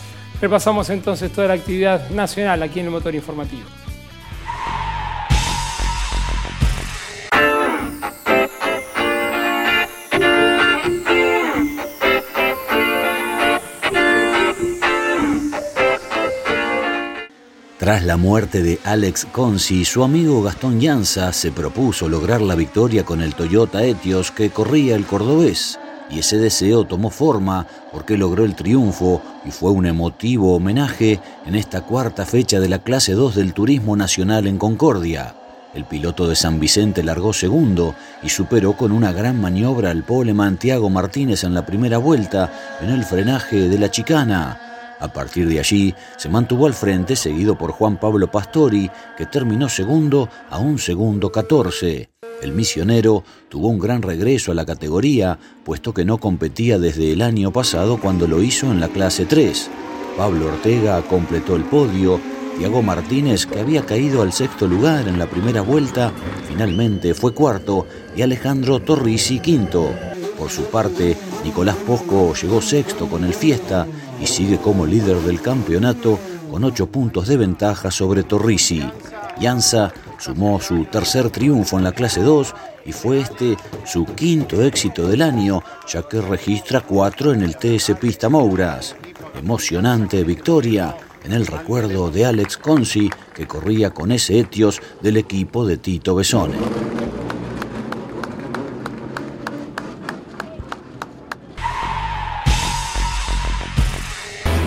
[0.40, 3.64] Repasamos entonces toda la actividad nacional aquí en el motor informativo.
[17.86, 23.04] Tras la muerte de Alex Consi, su amigo Gastón Llanza se propuso lograr la victoria
[23.04, 25.78] con el Toyota Etios que corría el cordobés.
[26.10, 31.54] Y ese deseo tomó forma porque logró el triunfo y fue un emotivo homenaje en
[31.54, 35.36] esta cuarta fecha de la clase 2 del Turismo Nacional en Concordia.
[35.72, 40.56] El piloto de San Vicente largó segundo y superó con una gran maniobra al poleman
[40.56, 44.65] Tiago Martínez en la primera vuelta en el frenaje de la chicana.
[44.98, 49.68] A partir de allí se mantuvo al frente seguido por Juan Pablo Pastori, que terminó
[49.68, 52.10] segundo a un segundo 14.
[52.42, 57.22] El misionero tuvo un gran regreso a la categoría, puesto que no competía desde el
[57.22, 59.70] año pasado cuando lo hizo en la clase 3.
[60.16, 62.20] Pablo Ortega completó el podio,
[62.58, 66.10] Tiago Martínez, que había caído al sexto lugar en la primera vuelta,
[66.48, 69.90] finalmente fue cuarto y Alejandro Torrisi quinto.
[70.38, 73.86] Por su parte, Nicolás Posco llegó sexto con el Fiesta
[74.20, 76.18] y sigue como líder del campeonato
[76.50, 78.82] con ocho puntos de ventaja sobre Torrisi.
[79.38, 82.54] Llanza sumó su tercer triunfo en la clase 2
[82.86, 87.92] y fue este su quinto éxito del año, ya que registra cuatro en el TS
[88.00, 88.96] Pista Mouras.
[89.38, 95.66] Emocionante victoria en el recuerdo de Alex Consi, que corría con ese Etios del equipo
[95.66, 96.56] de Tito Besone.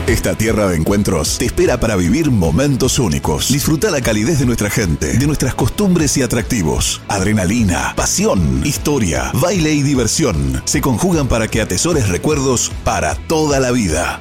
[0.09, 3.49] Esta tierra de encuentros te espera para vivir momentos únicos.
[3.53, 6.99] Disfruta la calidez de nuestra gente, de nuestras costumbres y atractivos.
[7.07, 13.69] Adrenalina, pasión, historia, baile y diversión se conjugan para que atesores recuerdos para toda la
[13.69, 14.19] vida.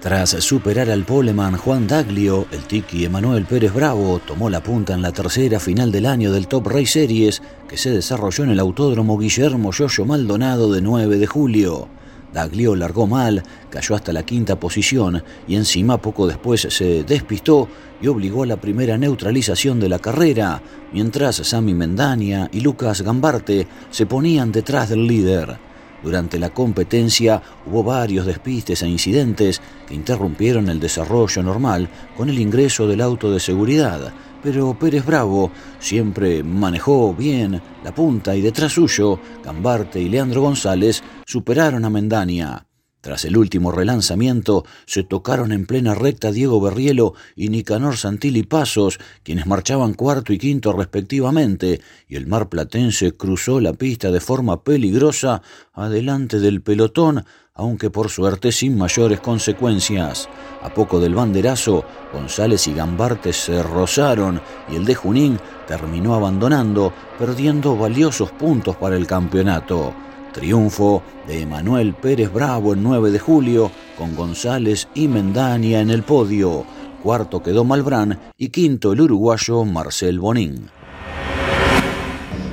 [0.00, 5.02] Tras superar al poleman Juan Daglio, el Tiki Emanuel Pérez Bravo tomó la punta en
[5.02, 9.16] la tercera final del año del Top Race Series que se desarrolló en el Autódromo
[9.16, 12.01] Guillermo Yoyo Maldonado de 9 de julio.
[12.32, 17.68] Daglio largó mal, cayó hasta la quinta posición y encima poco después se despistó
[18.00, 20.60] y obligó a la primera neutralización de la carrera,
[20.92, 25.56] mientras Sami Mendania y Lucas Gambarte se ponían detrás del líder.
[26.02, 32.40] Durante la competencia hubo varios despistes e incidentes que interrumpieron el desarrollo normal con el
[32.40, 34.12] ingreso del auto de seguridad,
[34.42, 41.02] pero Pérez Bravo siempre manejó bien la punta y detrás suyo, Gambarte y Leandro González
[41.26, 42.66] superaron a Mendania.
[43.02, 49.00] Tras el último relanzamiento, se tocaron en plena recta Diego Berrielo y Nicanor Santilli Pasos,
[49.24, 54.62] quienes marchaban cuarto y quinto respectivamente, y el mar platense cruzó la pista de forma
[54.62, 57.24] peligrosa adelante del pelotón,
[57.54, 60.28] aunque por suerte sin mayores consecuencias.
[60.62, 64.40] A poco del banderazo, González y Gambarte se rozaron
[64.70, 69.92] y el de Junín terminó abandonando, perdiendo valiosos puntos para el campeonato.
[70.32, 76.04] Triunfo de Manuel Pérez Bravo el 9 de julio, con González y Mendania en el
[76.04, 76.64] podio.
[77.02, 80.70] Cuarto quedó Malbrán y quinto el uruguayo Marcel Bonín.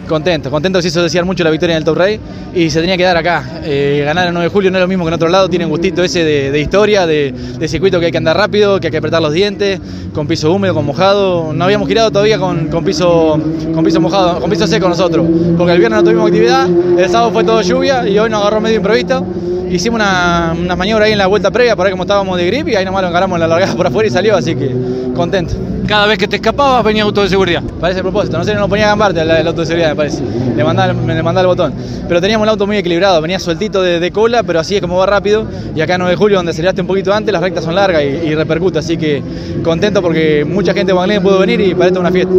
[0.09, 2.19] Contento, contento se hizo desear mucho la victoria en el Top Rey
[2.55, 3.61] y se tenía que dar acá.
[3.63, 5.65] Eh, ganar el 9 de julio no es lo mismo que en otro lado, tiene
[5.65, 7.31] un gustito ese de, historia, de,
[7.67, 9.79] circuito que hay que andar rápido, que hay que apretar los dientes,
[10.11, 11.53] con piso húmedo, con mojado.
[11.53, 13.39] No habíamos girado todavía con, con, piso,
[13.71, 17.29] con piso mojado, con piso seco nosotros, porque el viernes no tuvimos actividad, el sábado
[17.29, 19.23] fue todo lluvia y hoy nos agarró medio improvisto.
[19.69, 22.67] Hicimos una, una maniobra ahí en la vuelta previa para ver cómo estábamos de grip
[22.69, 24.73] y ahí nomás lo encaramos en la largada por afuera y salió, así que
[25.19, 25.53] contento.
[25.85, 27.61] Cada vez que te escapabas venía auto de seguridad.
[27.79, 30.23] Parece propósito, no sé, no ponía gambarte el, auto de seguridad, me parece.
[30.55, 31.73] Le mandaba, le mandaba el botón.
[32.07, 35.05] Pero teníamos el auto muy equilibrado, venía sueltito de, cola, pero así es como va
[35.05, 35.45] rápido.
[35.75, 38.01] Y acá en 9 de julio, donde aceleraste un poquito antes, las rectas son largas
[38.03, 38.79] y, repercute.
[38.79, 39.21] Así que
[39.63, 42.33] contento porque mucha gente de Magdalena pudo venir y para esto es una fiesta.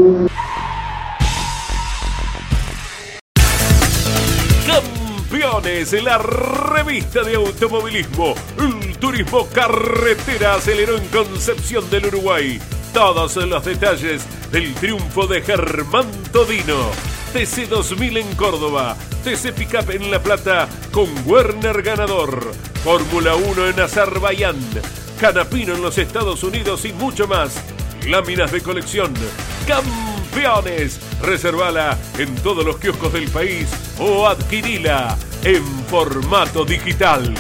[5.81, 8.35] Campeones, la revista de automovilismo.
[8.59, 12.61] El turismo carretera aceleró en Concepción del Uruguay.
[12.93, 16.91] Todos los detalles del triunfo de Germán Todino.
[17.33, 18.97] TC 2000 en Córdoba.
[19.25, 22.53] TC Pickup en La Plata con Werner ganador.
[22.85, 24.57] Fórmula 1 en Azerbaiyán.
[25.19, 27.55] Canapino en los Estados Unidos y mucho más.
[28.07, 29.15] Láminas de colección.
[30.31, 31.01] Campeones.
[31.21, 33.69] Reservala en todos los kioscos del país
[33.99, 37.35] o adquirila en formato digital.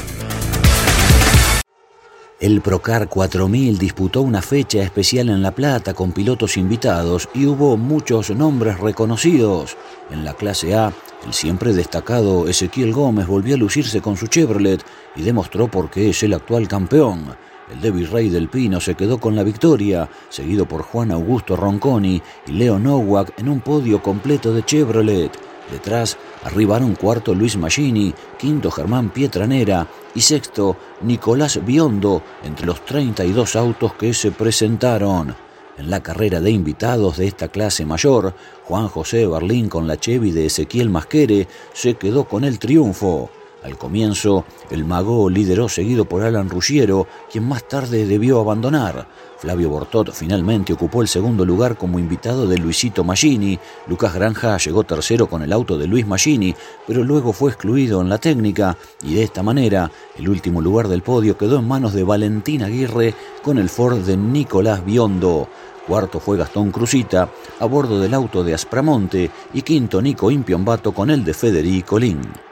[2.40, 7.76] El Procar 4000 disputó una fecha especial en La Plata con pilotos invitados y hubo
[7.76, 9.76] muchos nombres reconocidos.
[10.10, 10.92] En la clase A,
[11.26, 14.82] el siempre destacado Ezequiel Gómez volvió a lucirse con su Chevrolet
[15.14, 17.36] y demostró por qué es el actual campeón.
[17.72, 22.20] El Debbie Rey del Pino se quedó con la victoria, seguido por Juan Augusto Ronconi
[22.46, 25.30] y Leo Nowak en un podio completo de Chevrolet.
[25.70, 33.54] Detrás arribaron cuarto Luis Magini, quinto Germán Pietranera y sexto Nicolás Biondo entre los 32
[33.54, 35.36] autos que se presentaron.
[35.78, 40.32] En la carrera de invitados de esta clase mayor, Juan José Berlín con la Chevy
[40.32, 43.30] de Ezequiel Masquere se quedó con el triunfo.
[43.62, 49.06] Al comienzo, el mago lideró seguido por Alan Ruggiero, quien más tarde debió abandonar.
[49.38, 53.58] Flavio Bortot finalmente ocupó el segundo lugar como invitado de Luisito Magini.
[53.86, 56.54] Lucas Granja llegó tercero con el auto de Luis Magini,
[56.86, 61.02] pero luego fue excluido en la técnica y de esta manera el último lugar del
[61.02, 65.48] podio quedó en manos de Valentín Aguirre con el Ford de Nicolás Biondo.
[65.86, 71.10] Cuarto fue Gastón Cruzita a bordo del auto de Aspramonte y quinto Nico Impiombato con
[71.10, 72.49] el de Federico Lin.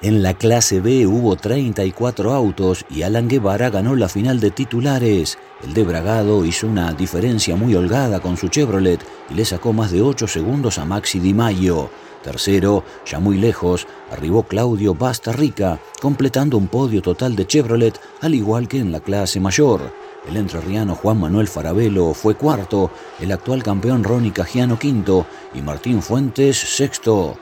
[0.00, 5.38] En la clase B hubo 34 autos y Alan Guevara ganó la final de titulares.
[5.64, 9.90] El de Bragado hizo una diferencia muy holgada con su Chevrolet y le sacó más
[9.90, 11.90] de 8 segundos a Maxi Di Maio.
[12.22, 18.68] Tercero, ya muy lejos, arribó Claudio Bastarrica, completando un podio total de Chevrolet, al igual
[18.68, 19.92] que en la clase mayor.
[20.28, 26.02] El entrerriano Juan Manuel Farabelo fue cuarto, el actual campeón Ronnie Cagiano quinto y Martín
[26.02, 27.36] Fuentes sexto.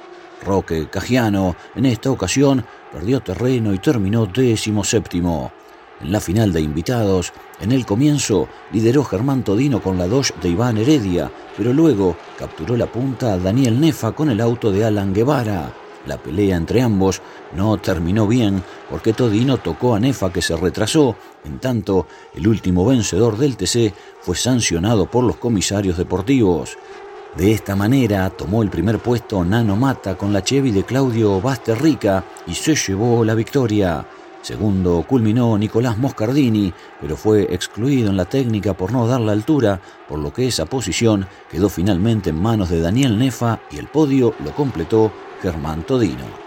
[0.45, 5.53] Roque Cajiano en esta ocasión perdió terreno y terminó décimo séptimo.
[6.01, 10.51] En la final de invitados, en el comienzo lideró Germán Todino con la Dodge de
[10.51, 15.14] Iván Heredia, pero luego capturó la punta a Daniel Nefa con el auto de Alan
[15.14, 15.72] Guevara.
[16.07, 17.20] La pelea entre ambos
[17.57, 22.84] no terminó bien porque Todino tocó a Nefa que se retrasó, en tanto el último
[22.84, 26.78] vencedor del TC fue sancionado por los comisarios deportivos.
[27.37, 32.24] De esta manera tomó el primer puesto Nano Mata con la Chevy de Claudio Basterrica
[32.47, 34.07] y se llevó la victoria.
[34.41, 39.78] Segundo culminó Nicolás Moscardini, pero fue excluido en la técnica por no dar la altura,
[40.09, 44.32] por lo que esa posición quedó finalmente en manos de Daniel Nefa y el podio
[44.43, 45.12] lo completó
[45.43, 46.45] Germán Todino.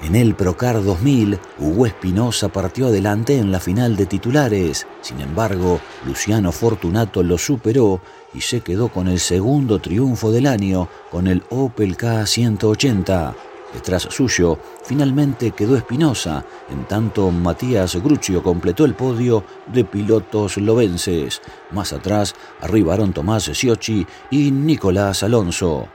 [0.00, 4.86] En el Procar 2000, Hugo Espinosa partió adelante en la final de titulares.
[5.00, 8.00] Sin embargo, Luciano Fortunato lo superó
[8.32, 13.34] y se quedó con el segundo triunfo del año con el Opel K180.
[13.74, 21.42] Detrás suyo, finalmente quedó Espinosa, en tanto Matías Gruccio completó el podio de pilotos lovenses.
[21.72, 25.88] Más atrás arribaron Tomás Sciocchi y Nicolás Alonso.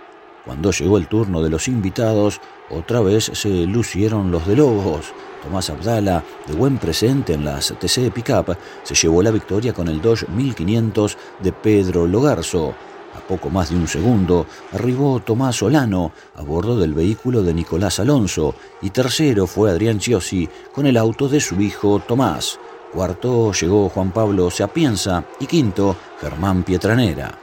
[0.45, 5.13] Cuando llegó el turno de los invitados, otra vez se lucieron los de Lobos.
[5.43, 10.01] Tomás Abdala, de buen presente en las TC Pickup, se llevó la victoria con el
[10.01, 12.73] Dodge 1500 de Pedro Logarzo.
[13.15, 17.99] A poco más de un segundo arribó Tomás Solano a bordo del vehículo de Nicolás
[17.99, 22.59] Alonso y tercero fue Adrián Chiosi con el auto de su hijo Tomás.
[22.91, 27.42] Cuarto llegó Juan Pablo Sapienza y quinto Germán Pietranera.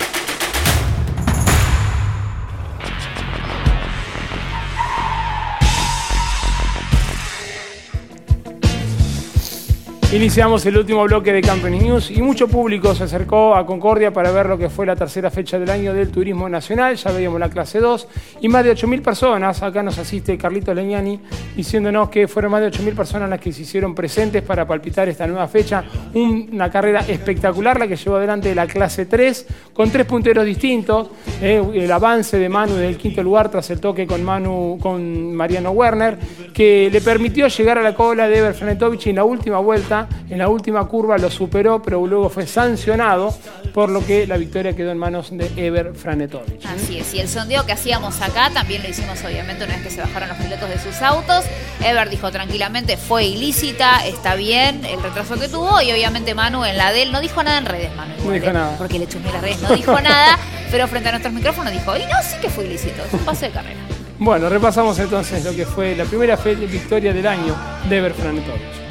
[10.13, 14.29] Iniciamos el último bloque de Company News y mucho público se acercó a Concordia para
[14.31, 16.97] ver lo que fue la tercera fecha del año del turismo nacional.
[16.97, 18.07] Ya veíamos la clase 2
[18.41, 19.63] y más de 8.000 personas.
[19.63, 21.17] Acá nos asiste Carlito Leñani
[21.55, 25.25] diciéndonos que fueron más de 8.000 personas las que se hicieron presentes para palpitar esta
[25.25, 25.85] nueva fecha.
[26.13, 31.07] Una carrera espectacular la que llevó adelante la clase 3 con tres punteros distintos.
[31.41, 35.71] Eh, el avance de Manu del quinto lugar tras el toque con Manu con Mariano
[35.71, 36.17] Werner
[36.53, 40.37] que le permitió llegar a la cola de Eber Franetovich en la última vuelta en
[40.37, 43.33] la última curva lo superó, pero luego fue sancionado,
[43.73, 46.65] por lo que la victoria quedó en manos de Eber Franetovich.
[46.65, 49.89] Así es, y el sondeo que hacíamos acá también lo hicimos obviamente una vez que
[49.89, 51.45] se bajaron los pilotos de sus autos.
[51.83, 56.77] Eber dijo tranquilamente, fue ilícita, está bien el retraso que tuvo, y obviamente Manu en
[56.77, 58.13] la de él no dijo nada en redes, Manu.
[58.23, 58.77] No dijo nada.
[58.77, 60.37] Porque le chumé las redes, no dijo nada,
[60.69, 63.47] pero frente a nuestros micrófonos dijo, y no, sí que fue ilícito, es un pase
[63.47, 63.79] de carrera.
[64.23, 67.55] Bueno, repasamos entonces lo que fue la primera victoria del año
[67.89, 68.90] de Eber Franetovich.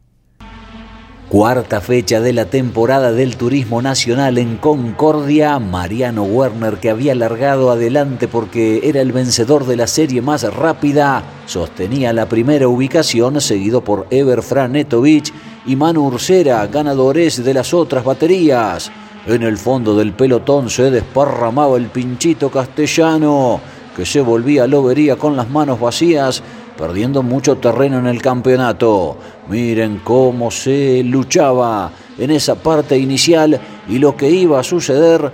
[1.31, 7.71] Cuarta fecha de la temporada del Turismo Nacional en Concordia, Mariano Werner, que había largado
[7.71, 13.81] adelante porque era el vencedor de la serie más rápida, sostenía la primera ubicación, seguido
[13.81, 15.31] por Eber Franetovich
[15.65, 18.91] y Manu Ursera, ganadores de las otras baterías.
[19.25, 23.61] En el fondo del pelotón se desparramaba el pinchito castellano,
[23.95, 26.43] que se volvía lobería con las manos vacías
[26.81, 29.15] perdiendo mucho terreno en el campeonato.
[29.51, 35.29] Miren cómo se luchaba en esa parte inicial y lo que iba a suceder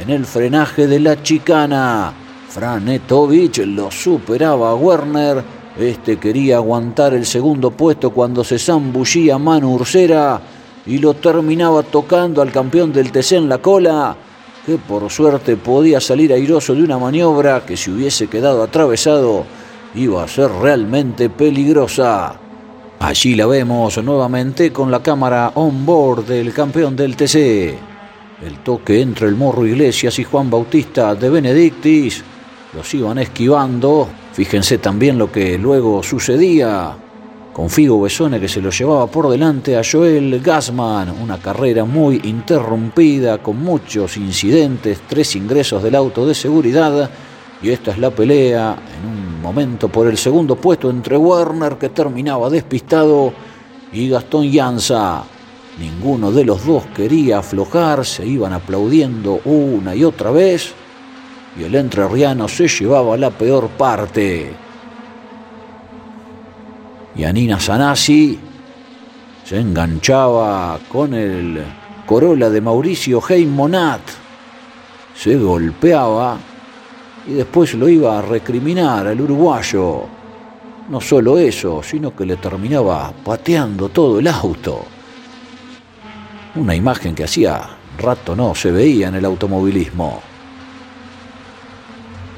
[0.00, 2.12] en el frenaje de la chicana.
[2.48, 5.42] Franetovich lo superaba a Werner.
[5.76, 10.40] Este quería aguantar el segundo puesto cuando se zambullía Manu Ursera
[10.86, 14.16] y lo terminaba tocando al campeón del TC en la cola,
[14.64, 19.44] que por suerte podía salir airoso de una maniobra que si hubiese quedado atravesado
[19.96, 22.45] iba a ser realmente peligrosa.
[22.98, 27.36] Allí la vemos nuevamente con la cámara on board del campeón del TC.
[28.42, 32.24] El toque entre el Morro Iglesias y Juan Bautista de Benedictis
[32.74, 34.08] los iban esquivando.
[34.32, 36.96] Fíjense también lo que luego sucedía
[37.52, 42.20] Con Figo Besone que se lo llevaba por delante a Joel Gassman, una carrera muy
[42.24, 47.10] interrumpida, con muchos incidentes, tres ingresos del auto de seguridad.
[47.62, 51.88] Y esta es la pelea en un momento por el segundo puesto entre Werner, que
[51.88, 53.32] terminaba despistado,
[53.92, 55.24] y Gastón Llanza.
[55.78, 60.72] Ninguno de los dos quería aflojar, se iban aplaudiendo una y otra vez,
[61.58, 64.54] y el entrerriano se llevaba la peor parte.
[67.14, 68.38] Y Anina Sanasi
[69.44, 71.62] se enganchaba con el
[72.06, 74.00] Corolla de Mauricio Monat,
[75.14, 76.38] se golpeaba
[77.28, 80.04] y después lo iba a recriminar al uruguayo.
[80.88, 84.84] No solo eso, sino que le terminaba pateando todo el auto.
[86.54, 90.20] Una imagen que hacía rato no se veía en el automovilismo.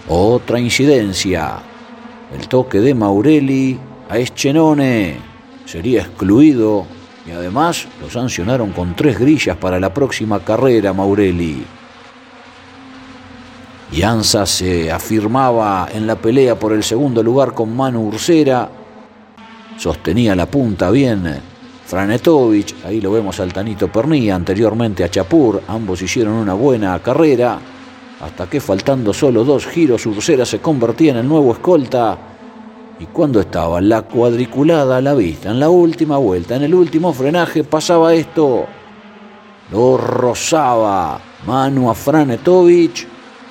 [0.09, 1.59] Otra incidencia.
[2.35, 3.79] El toque de Maurelli
[4.09, 5.19] a Eschenone.
[5.67, 6.87] Sería excluido
[7.27, 11.63] y además lo sancionaron con tres grillas para la próxima carrera Maurelli.
[13.91, 18.69] Yanza se afirmaba en la pelea por el segundo lugar con Manu Ursera.
[19.79, 21.41] Sostenía la punta bien
[21.87, 27.59] Franetovich, ahí lo vemos al Tanito Pernía, anteriormente a Chapur, ambos hicieron una buena carrera,
[28.21, 32.19] hasta que faltando solo dos giros Ursera se convertía en el nuevo escolta.
[33.01, 37.15] Y cuando estaba la cuadriculada a la vista, en la última vuelta, en el último
[37.15, 38.67] frenaje, pasaba esto.
[39.73, 43.07] Lo rozaba Manu a Franetovich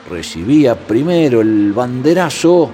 [0.10, 2.70] recibía primero el banderazo,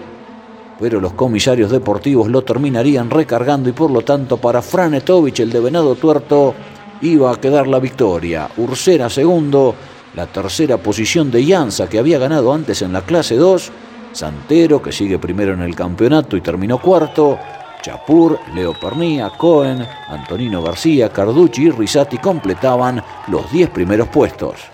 [0.80, 5.60] pero los comisarios deportivos lo terminarían recargando y por lo tanto para Franetovich, el de
[5.60, 6.54] Venado Tuerto,
[7.02, 8.50] iba a quedar la victoria.
[8.58, 9.76] Ursera segundo,
[10.16, 13.72] la tercera posición de Llanza que había ganado antes en la clase 2,
[14.12, 17.38] Santero que sigue primero en el campeonato y terminó cuarto,
[17.82, 24.73] Chapur, Leo Pernía, Cohen, Antonino García, Carducci y Risati completaban los 10 primeros puestos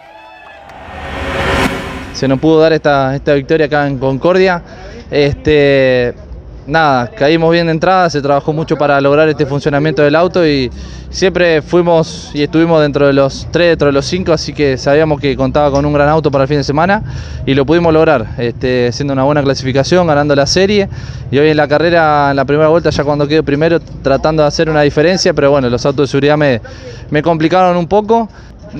[2.19, 4.61] se nos pudo dar esta, esta victoria acá en Concordia.
[5.09, 6.13] Este,
[6.67, 10.69] nada, caímos bien de entrada, se trabajó mucho para lograr este funcionamiento del auto y
[11.09, 15.21] siempre fuimos y estuvimos dentro de los tres, dentro de los cinco, así que sabíamos
[15.21, 17.03] que contaba con un gran auto para el fin de semana
[17.45, 20.89] y lo pudimos lograr, este, siendo una buena clasificación, ganando la serie
[21.31, 24.49] y hoy en la carrera, en la primera vuelta, ya cuando quedé primero, tratando de
[24.49, 26.59] hacer una diferencia, pero bueno, los autos de seguridad me,
[27.11, 28.27] me complicaron un poco,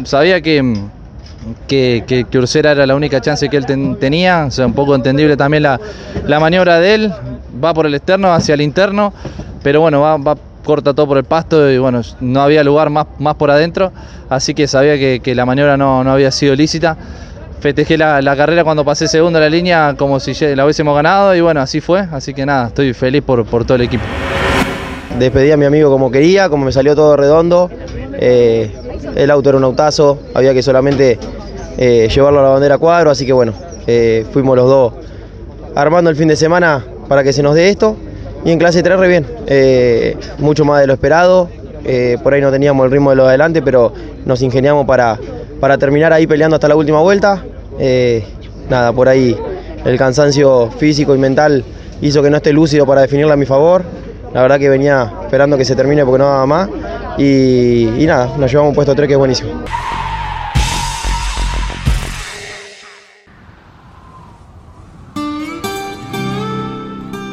[0.04, 0.90] sabía que
[1.68, 3.66] que, que, Ursera era la única chance que él
[4.00, 5.80] tenía, o sea, un poco entendible también la,
[6.40, 7.14] maniobra de él,
[7.64, 9.14] va por el externo hacia el interno,
[9.64, 13.36] pero bueno, va, corta todo por el pasto y bueno, no había lugar más, más
[13.36, 13.92] por adentro,
[14.30, 16.98] así que sabía que, la maniobra no, había sido lícita.
[17.60, 21.42] Festejé la, carrera cuando pasé segundo a la línea como si la hubiésemos ganado y
[21.42, 24.04] bueno, así fue, así que nada, estoy feliz por, por todo el equipo.
[25.18, 27.70] Despedí a mi amigo como quería, como me salió todo redondo.
[28.14, 28.74] Eh,
[29.16, 31.20] el auto era un autazo, había que solamente
[31.82, 33.54] eh, llevarlo a la bandera cuadro, así que bueno,
[33.88, 34.94] eh, fuimos los dos
[35.76, 37.96] armando el fin de semana para que se nos dé esto.
[38.44, 41.50] Y en clase 3 re bien, eh, mucho más de lo esperado,
[42.22, 43.94] por ahí no teníamos el ritmo de lo de adelante, pero
[44.26, 45.18] nos ingeniamos para,
[45.62, 47.44] para terminar ahí peleando hasta la última vuelta.
[48.70, 49.38] nada, por ahí
[49.86, 51.64] el cansancio físico y mental
[52.02, 53.84] hizo que no esté lúcido para definirla a mi favor.
[54.34, 56.70] La verdad que venía esperando que se termine porque no daba más.
[57.18, 59.64] Y, nada, nos llevamos puesto 3 que es buenísimo.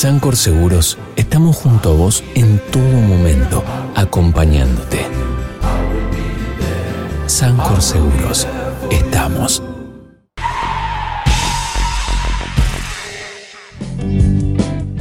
[0.00, 3.62] Sancor Seguros estamos junto a vos en todo momento,
[3.94, 4.96] acompañándote.
[7.26, 8.48] Sancor Seguros,
[8.90, 9.62] estamos.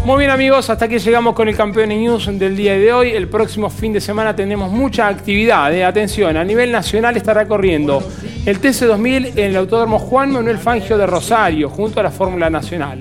[0.03, 3.11] Muy bien amigos, hasta aquí llegamos con el Campeón News del día de hoy.
[3.11, 5.73] El próximo fin de semana tenemos mucha actividad.
[5.73, 5.85] ¿eh?
[5.85, 8.03] Atención, a nivel nacional estará corriendo
[8.45, 12.99] el TC2000 en el Autódromo Juan Manuel Fangio de Rosario, junto a la Fórmula Nacional.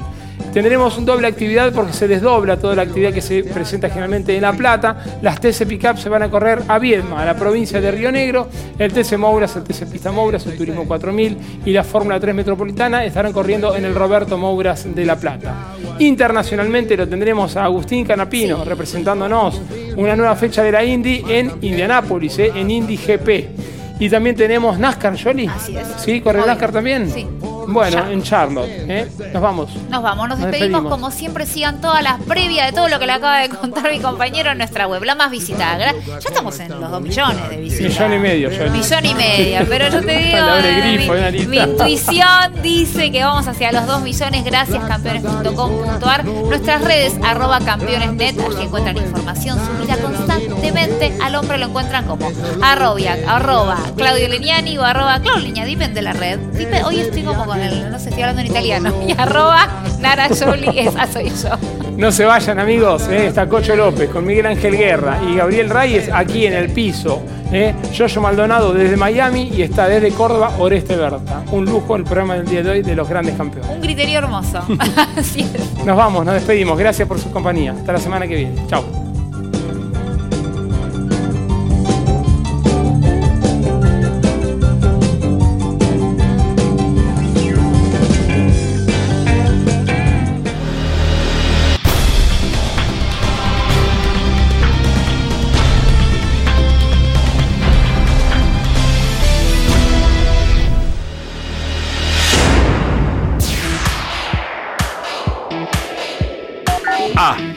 [0.58, 4.42] Tendremos un doble actividad porque se desdobla toda la actividad que se presenta generalmente en
[4.42, 5.04] La Plata.
[5.22, 8.48] Las TC Pickup se van a correr a Viedma, a la provincia de Río Negro.
[8.76, 13.04] El TC Mouras, el TC Pista Mouras, el Turismo 4000 y la Fórmula 3 Metropolitana
[13.04, 15.54] estarán corriendo en el Roberto Mouras de La Plata.
[16.00, 19.62] Internacionalmente lo tendremos a Agustín Canapino representándonos
[19.96, 24.00] una nueva fecha de la Indy en Indianápolis, eh, en Indy GP.
[24.00, 25.48] Y también tenemos NASCAR, Jolie.
[25.48, 25.86] Así es.
[25.98, 26.20] ¿Sí?
[26.20, 26.48] ¿Corre Hoy.
[26.48, 27.08] NASCAR también?
[27.08, 27.28] Sí.
[27.72, 28.68] Bueno, en Charlotte.
[28.70, 29.08] ¿eh?
[29.32, 29.70] Nos vamos.
[29.90, 30.80] Nos vamos, nos Nos despedimos.
[30.82, 30.90] despedimos.
[30.90, 34.00] Como siempre, sigan todas las previas de todo lo que le acaba de contar mi
[34.00, 35.92] compañero en nuestra web, la más visitada.
[35.92, 37.90] Ya estamos en los 2 millones de visitas.
[37.92, 38.70] Millón y medio, Jolie.
[38.70, 43.70] Millón y media, pero yo te digo, eh, mi, mi intuición dice que vamos hacia
[43.72, 44.44] los 2 millones.
[44.44, 46.24] Gracias, campeones.com.ar.
[46.24, 51.12] Nuestras redes, arroba campeonesnet, allí encuentran información subida constantemente.
[51.22, 52.30] Al hombre lo encuentran como
[52.62, 56.38] arroba, arroba Claudio Legnani o arroba Claudio Legnani, dime de la red.
[56.52, 57.57] Dime, hoy estoy como con
[57.90, 58.92] no sé, estoy hablando en italiano.
[59.08, 59.68] Y arroba
[60.00, 61.50] Nara Jolie, esa soy yo.
[61.96, 63.08] No se vayan, amigos.
[63.08, 63.26] ¿eh?
[63.26, 67.22] Está Cocho López con Miguel Ángel Guerra y Gabriel Reyes aquí en el piso.
[67.52, 67.74] ¿eh?
[67.92, 71.42] Yoyo Maldonado desde Miami y está desde Córdoba Oreste Berta.
[71.50, 73.70] Un lujo el programa del día de hoy de los grandes campeones.
[73.70, 74.60] Un criterio hermoso.
[75.16, 75.84] Así es.
[75.84, 76.78] Nos vamos, nos despedimos.
[76.78, 77.72] Gracias por su compañía.
[77.72, 78.66] Hasta la semana que viene.
[78.68, 78.97] Chao.